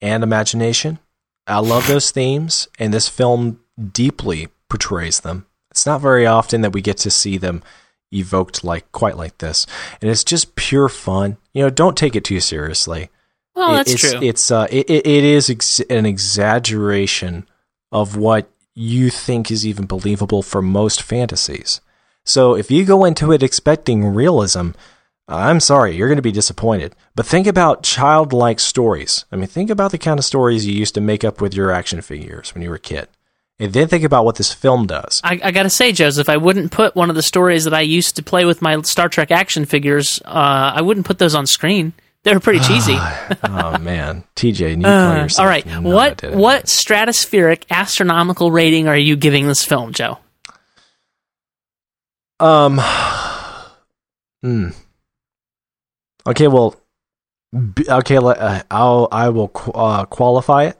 [0.01, 0.99] and imagination.
[1.45, 3.59] I love those themes, and this film
[3.91, 5.45] deeply portrays them.
[5.73, 7.63] It's not very often that we get to see them
[8.11, 9.65] evoked like quite like this,
[9.99, 11.37] and it's just pure fun.
[11.51, 13.09] You know, don't take it too seriously.
[13.55, 14.19] Well, It- that's it's, true.
[14.21, 17.47] It's uh, it, it is ex- an exaggeration
[17.91, 21.81] of what you think is even believable for most fantasies.
[22.23, 24.69] So if you go into it expecting realism,
[25.27, 26.95] I'm sorry, you're going to be disappointed.
[27.15, 29.25] But think about childlike stories.
[29.31, 31.71] I mean, think about the kind of stories you used to make up with your
[31.71, 33.07] action figures when you were a kid.
[33.59, 35.21] And then think about what this film does.
[35.23, 38.15] I, I gotta say, Joseph, I wouldn't put one of the stories that I used
[38.15, 40.19] to play with my Star Trek action figures.
[40.25, 41.93] Uh, I wouldn't put those on screen.
[42.23, 42.95] They were pretty cheesy.
[42.97, 49.15] oh man, TJ, you Uh, all right, I what what stratospheric astronomical rating are you
[49.15, 50.17] giving this film, Joe?
[52.39, 52.79] Um.
[54.41, 54.69] Hmm.
[56.25, 56.47] Okay.
[56.47, 56.75] Well.
[57.53, 58.17] B- okay.
[58.17, 59.07] Uh, I'll.
[59.11, 60.77] I will qu- uh, qualify it.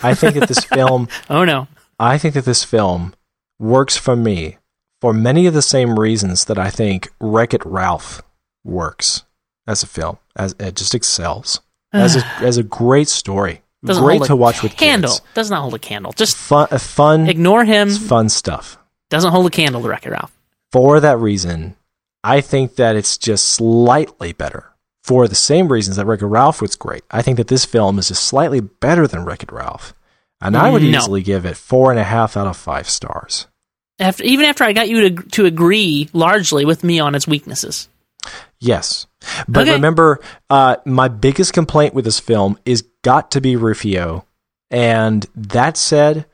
[0.00, 1.08] I think that this film.
[1.28, 1.68] Oh no,
[1.98, 3.14] I think that this film
[3.58, 4.58] works for me
[5.00, 8.22] for many of the same reasons that I think Wreck It Ralph
[8.64, 9.24] works
[9.66, 10.18] as a film.
[10.36, 11.60] As it just excels
[11.92, 13.62] as a, as a great story.
[13.84, 15.10] doesn't great to watch with candle.
[15.12, 15.22] kids.
[15.34, 16.12] Does not hold a candle.
[16.12, 16.68] Just Fun.
[16.70, 17.28] uh, Fun.
[17.28, 17.88] ignore him.
[17.88, 18.78] it's fun stuff.
[19.10, 20.32] Doesn't hold a candle to Wreck-It Ralph.
[20.70, 21.74] for that reason,
[22.22, 24.66] I think that it's just slightly better.
[25.02, 28.08] For the same reasons that Wreck-It Ralph was great, I think that this film is
[28.08, 29.94] just slightly better than Wreck-It Ralph,
[30.40, 30.98] and I would No.
[30.98, 33.46] easily give it four and a half out of five stars.
[34.00, 37.88] After even after I got you to to agree largely with me on its weaknesses.
[38.60, 39.06] Yes,
[39.48, 39.72] but Okay.
[39.72, 40.20] remember,
[40.50, 44.24] uh, my biggest complaint with this film is got to be Rufio.
[44.70, 46.26] And that said,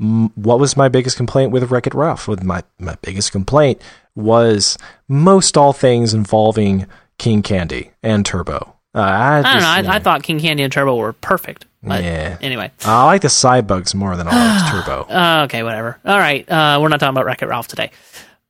[0.00, 2.28] m- what was my biggest complaint with Wreck It Ralph?
[2.28, 3.80] With my my biggest complaint
[4.14, 4.76] was
[5.08, 6.86] most all things involving
[7.18, 8.74] King Candy and Turbo.
[8.94, 9.68] Uh, I, I don't know.
[9.68, 11.64] I, you I thought King Candy and Turbo were perfect.
[11.82, 12.36] But Yeah.
[12.40, 12.70] anyway.
[12.84, 14.32] I like the Cy-Bugs more than I
[14.62, 15.02] like Turbo.
[15.08, 15.98] Uh, okay, whatever.
[16.04, 17.90] All right, uh, we're not talking about Wreck It Ralph today.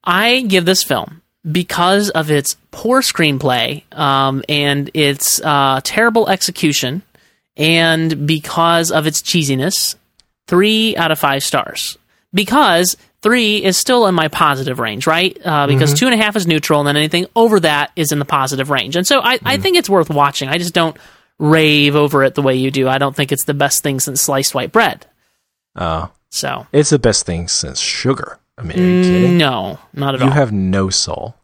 [0.05, 7.03] I give this film because of its poor screenplay um, and its uh, terrible execution,
[7.57, 9.97] and because of its cheesiness,
[10.47, 11.99] three out of five stars.
[12.35, 15.37] Because three is still in my positive range, right?
[15.45, 18.19] Uh, because two and a half is neutral, and then anything over that is in
[18.19, 18.97] the positive range.
[18.97, 20.49] And so I, I think it's worth watching.
[20.49, 20.97] I just don't
[21.39, 22.89] rave over it the way you do.
[22.89, 25.07] I don't think it's the best thing since sliced white bread.
[25.77, 28.39] Uh, So it's the best thing since sugar.
[28.59, 29.39] I mean, are you kidding?
[29.39, 30.31] no, not at You all.
[30.33, 31.37] You have no soul.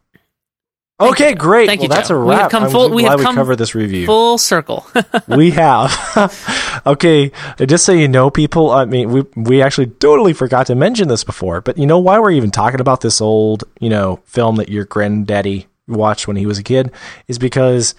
[1.01, 1.67] Okay, great.
[1.67, 2.21] Thank well, you, that's Joe.
[2.21, 2.51] a We have wrap.
[2.53, 4.07] come I'm full- so we have we come covered this review.
[4.07, 4.87] Full circle.
[5.29, 6.83] we have.
[6.87, 7.33] okay,
[7.67, 8.71] just so you know, people.
[8.71, 12.19] I mean, we we actually totally forgot to mention this before, but you know why
[12.21, 16.47] we're even talking about this old, you know, film that your granddaddy watched when he
[16.47, 16.91] was a kid
[17.27, 17.95] is because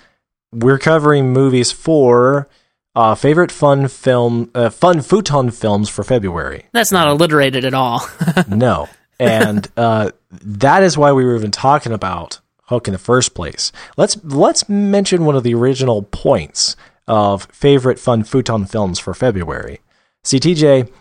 [0.51, 2.47] we're covering movies for
[2.95, 6.65] uh, favorite fun film, uh, fun futon films for February.
[6.71, 8.07] That's not alliterated at all.
[8.47, 8.87] no.
[9.19, 13.71] And uh, that is why we were even talking about Hook in the first place.
[13.95, 16.75] Let's let's mention one of the original points
[17.07, 19.81] of favorite fun futon films for February.
[20.23, 20.91] See, TJ,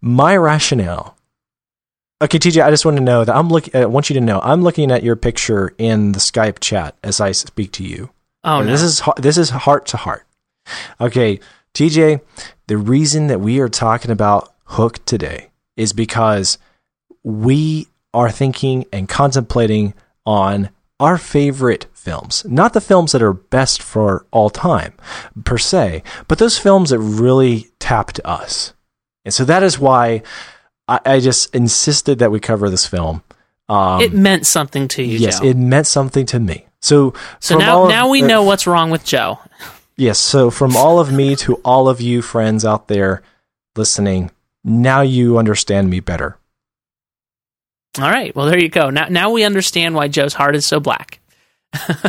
[0.00, 1.16] my rationale.
[2.20, 3.72] Okay, TJ, I just want to know that I'm look.
[3.72, 7.20] I want you to know I'm looking at your picture in the Skype chat as
[7.20, 8.10] I speak to you.
[8.44, 8.72] Oh And no.
[8.72, 10.26] This is this is heart to heart.
[11.00, 11.40] Okay,
[11.74, 12.20] TJ,
[12.66, 16.58] the reason that we are talking about Hook today is because
[17.22, 19.94] we are thinking and contemplating
[20.26, 20.70] on
[21.00, 24.92] our favorite films, not the films that are best for all time
[25.44, 28.72] per se, but those films that really tapped us.
[29.24, 30.22] And so that is why
[30.88, 33.22] I, I just insisted that we cover this film.
[33.68, 35.46] Um, it meant something to you, yes, Joe.
[35.46, 36.66] it meant something to me.
[36.82, 39.38] So, so now of- now we uh, know what's wrong with Joe.
[39.96, 40.18] Yes.
[40.18, 43.22] So from all of me to all of you friends out there
[43.76, 44.30] listening,
[44.64, 46.38] now you understand me better.
[48.00, 48.34] All right.
[48.34, 48.90] Well, there you go.
[48.90, 51.20] Now now we understand why Joe's heart is so black.
[51.72, 52.00] uh,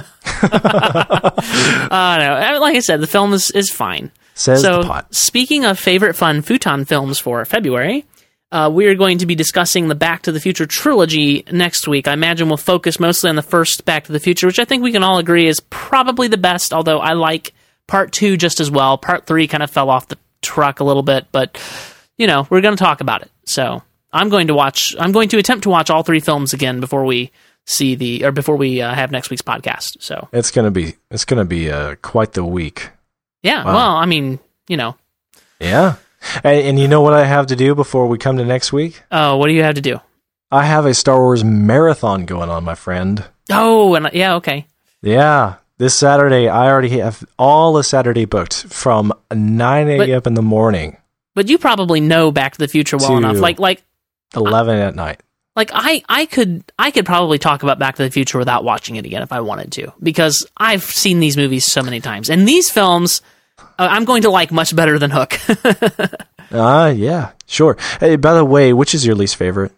[1.91, 4.11] no, I- like I said, the film is, is fine.
[4.35, 5.13] Says so, the pot.
[5.13, 8.05] speaking of favorite fun futon films for February,
[8.53, 12.07] uh, we are going to be discussing the Back to the Future trilogy next week.
[12.07, 14.83] I imagine we'll focus mostly on the first Back to the Future, which I think
[14.83, 17.51] we can all agree is probably the best, although I like
[17.87, 18.97] part two just as well.
[18.97, 21.59] Part three kind of fell off the truck a little bit, but,
[22.17, 23.31] you know, we're going to talk about it.
[23.45, 23.81] So,
[24.13, 27.03] I'm going to watch, I'm going to attempt to watch all three films again before
[27.05, 27.31] we
[27.65, 29.97] see the, or before we uh, have next week's podcast.
[30.01, 32.89] So, It's gonna be it's gonna be uh, quite the week.
[33.41, 33.73] yeah, Wow.
[33.73, 34.95] well, I mean, you know,
[35.59, 35.95] Yeah.
[36.43, 39.01] And, and you know what I have to do before we come to next week?
[39.11, 39.99] oh, what do you have to do?
[40.51, 43.25] I have a Star Wars marathon going on, my friend.
[43.51, 44.67] Oh, and yeah, okay.
[45.01, 45.55] Yeah.
[45.79, 50.21] This Saturday, I already have all the Saturday booked from 9 a.m.
[50.25, 50.97] In the morning,
[51.33, 53.37] But you probably know Back to the Future well enough.
[53.37, 53.83] Like like
[54.35, 55.21] 11 at night.
[55.55, 58.95] like I I could I could probably talk about Back to the Future without watching
[58.95, 62.29] it again if I wanted to because I've seen these movies so many times.
[62.29, 63.25] And these films uh,
[63.77, 65.39] I'm going to like much better than Hook.
[66.53, 67.77] Ah, yeah, sure.
[67.99, 69.71] Hey, by the way, which is your least favorite?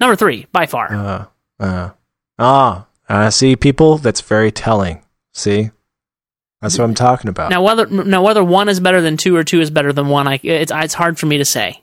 [0.00, 0.90] Number 3 by far.
[0.90, 1.24] Uh,
[1.60, 1.90] uh,
[2.38, 5.02] ah, uh, see, people, that's very telling.
[5.34, 5.70] See?
[6.62, 7.50] That's what I'm talking about.
[7.50, 10.28] Now whether now whether 1 is better than 2 or 2 is better than 1,
[10.28, 11.82] I it's it's hard for me to say.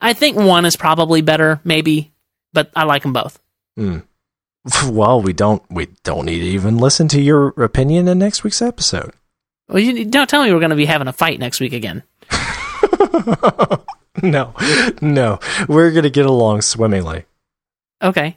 [0.00, 2.12] I think 1 is probably better maybe,
[2.52, 3.40] but I like them both.
[3.76, 3.98] Hmm.
[4.86, 8.60] Well, we don't we don't need to even listen to your opinion in next week's
[8.60, 9.14] episode.
[9.70, 12.02] Well, you don't tell me we're going to be having a fight next week again.
[14.22, 14.54] no,
[15.00, 15.38] no,
[15.68, 17.24] we're gonna get along swimmingly.
[18.02, 18.36] Okay.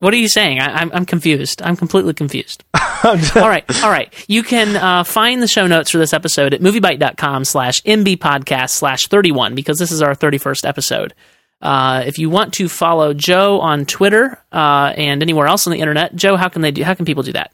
[0.00, 0.60] What are you saying?
[0.60, 1.62] I, I'm I'm confused.
[1.62, 2.64] I'm completely confused.
[3.04, 4.12] all right, all right.
[4.28, 9.06] You can uh, find the show notes for this episode at moviebyte.com slash mbpodcast slash
[9.06, 11.14] 31 because this is our 31st episode.
[11.62, 15.80] Uh, if you want to follow Joe on Twitter uh, and anywhere else on the
[15.80, 16.84] internet, Joe, how can they do?
[16.84, 17.52] How can people do that?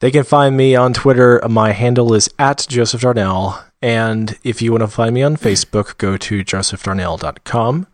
[0.00, 1.42] They can find me on Twitter.
[1.48, 3.62] My handle is at Joseph Darnell.
[3.82, 7.86] And if you want to find me on Facebook, go to josephdarnell.com.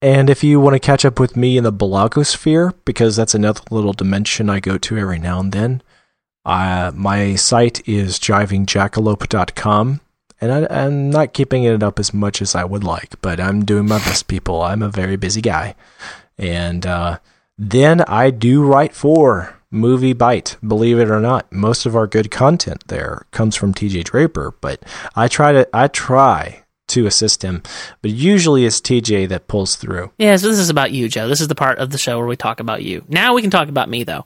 [0.00, 3.60] And if you want to catch up with me in the blogosphere, because that's another
[3.70, 5.82] little dimension I go to every now and then,
[6.44, 10.00] uh, my site is jivingjackalope.com.
[10.40, 13.64] And I, I'm not keeping it up as much as I would like, but I'm
[13.64, 14.62] doing my best, people.
[14.62, 15.74] I'm a very busy guy.
[16.38, 17.18] And uh,
[17.58, 20.56] then I do write for MovieByte.
[20.66, 24.82] Believe it or not, most of our good content there comes from TJ Draper, but
[25.14, 27.62] I try to I try to assist him.
[28.00, 30.10] But usually it's TJ that pulls through.
[30.18, 31.28] Yeah, so this is about you, Joe.
[31.28, 33.04] This is the part of the show where we talk about you.
[33.08, 34.24] Now we can talk about me, though.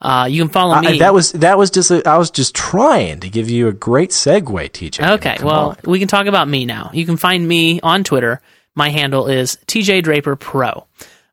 [0.00, 0.86] Uh, you can follow me.
[0.86, 3.72] I, that was that was just a, I was just trying to give you a
[3.72, 5.14] great segue, TJ.
[5.16, 5.76] Okay, Come well, on.
[5.84, 6.90] we can talk about me now.
[6.94, 8.40] You can find me on Twitter.
[8.76, 10.86] My handle is TJ Draper Pro.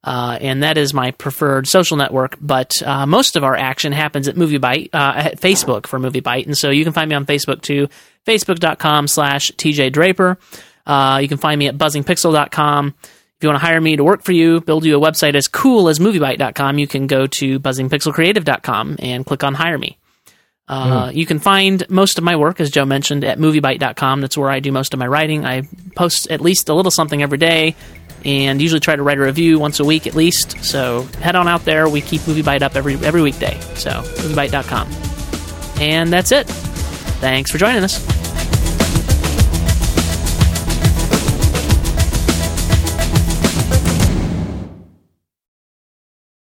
[0.05, 2.37] Uh, and that is my preferred social network.
[2.39, 6.55] But uh, most of our action happens at MovieByte, uh, at Facebook for MovieByte, and
[6.55, 7.87] so you can find me on Facebook too,
[8.27, 10.37] facebook.com slash TJ Draper.
[10.85, 12.93] Uh, you can find me at buzzingpixel.com.
[13.01, 15.47] If you want to hire me to work for you, build you a website as
[15.47, 19.97] cool as MovieByte.com, you can go to buzzingpixelcreative.com and click on Hire Me.
[20.67, 24.21] Uh, You can find most of my work, as Joe mentioned, at moviebyte.com.
[24.21, 25.45] That's where I do most of my writing.
[25.45, 25.63] I
[25.95, 27.75] post at least a little something every day
[28.25, 30.63] and usually try to write a review once a week at least.
[30.63, 31.87] So head on out there.
[31.87, 33.59] We keep MovieByte up every, every weekday.
[33.75, 34.89] So moviebyte.com.
[35.81, 36.47] And that's it.
[36.47, 38.03] Thanks for joining us.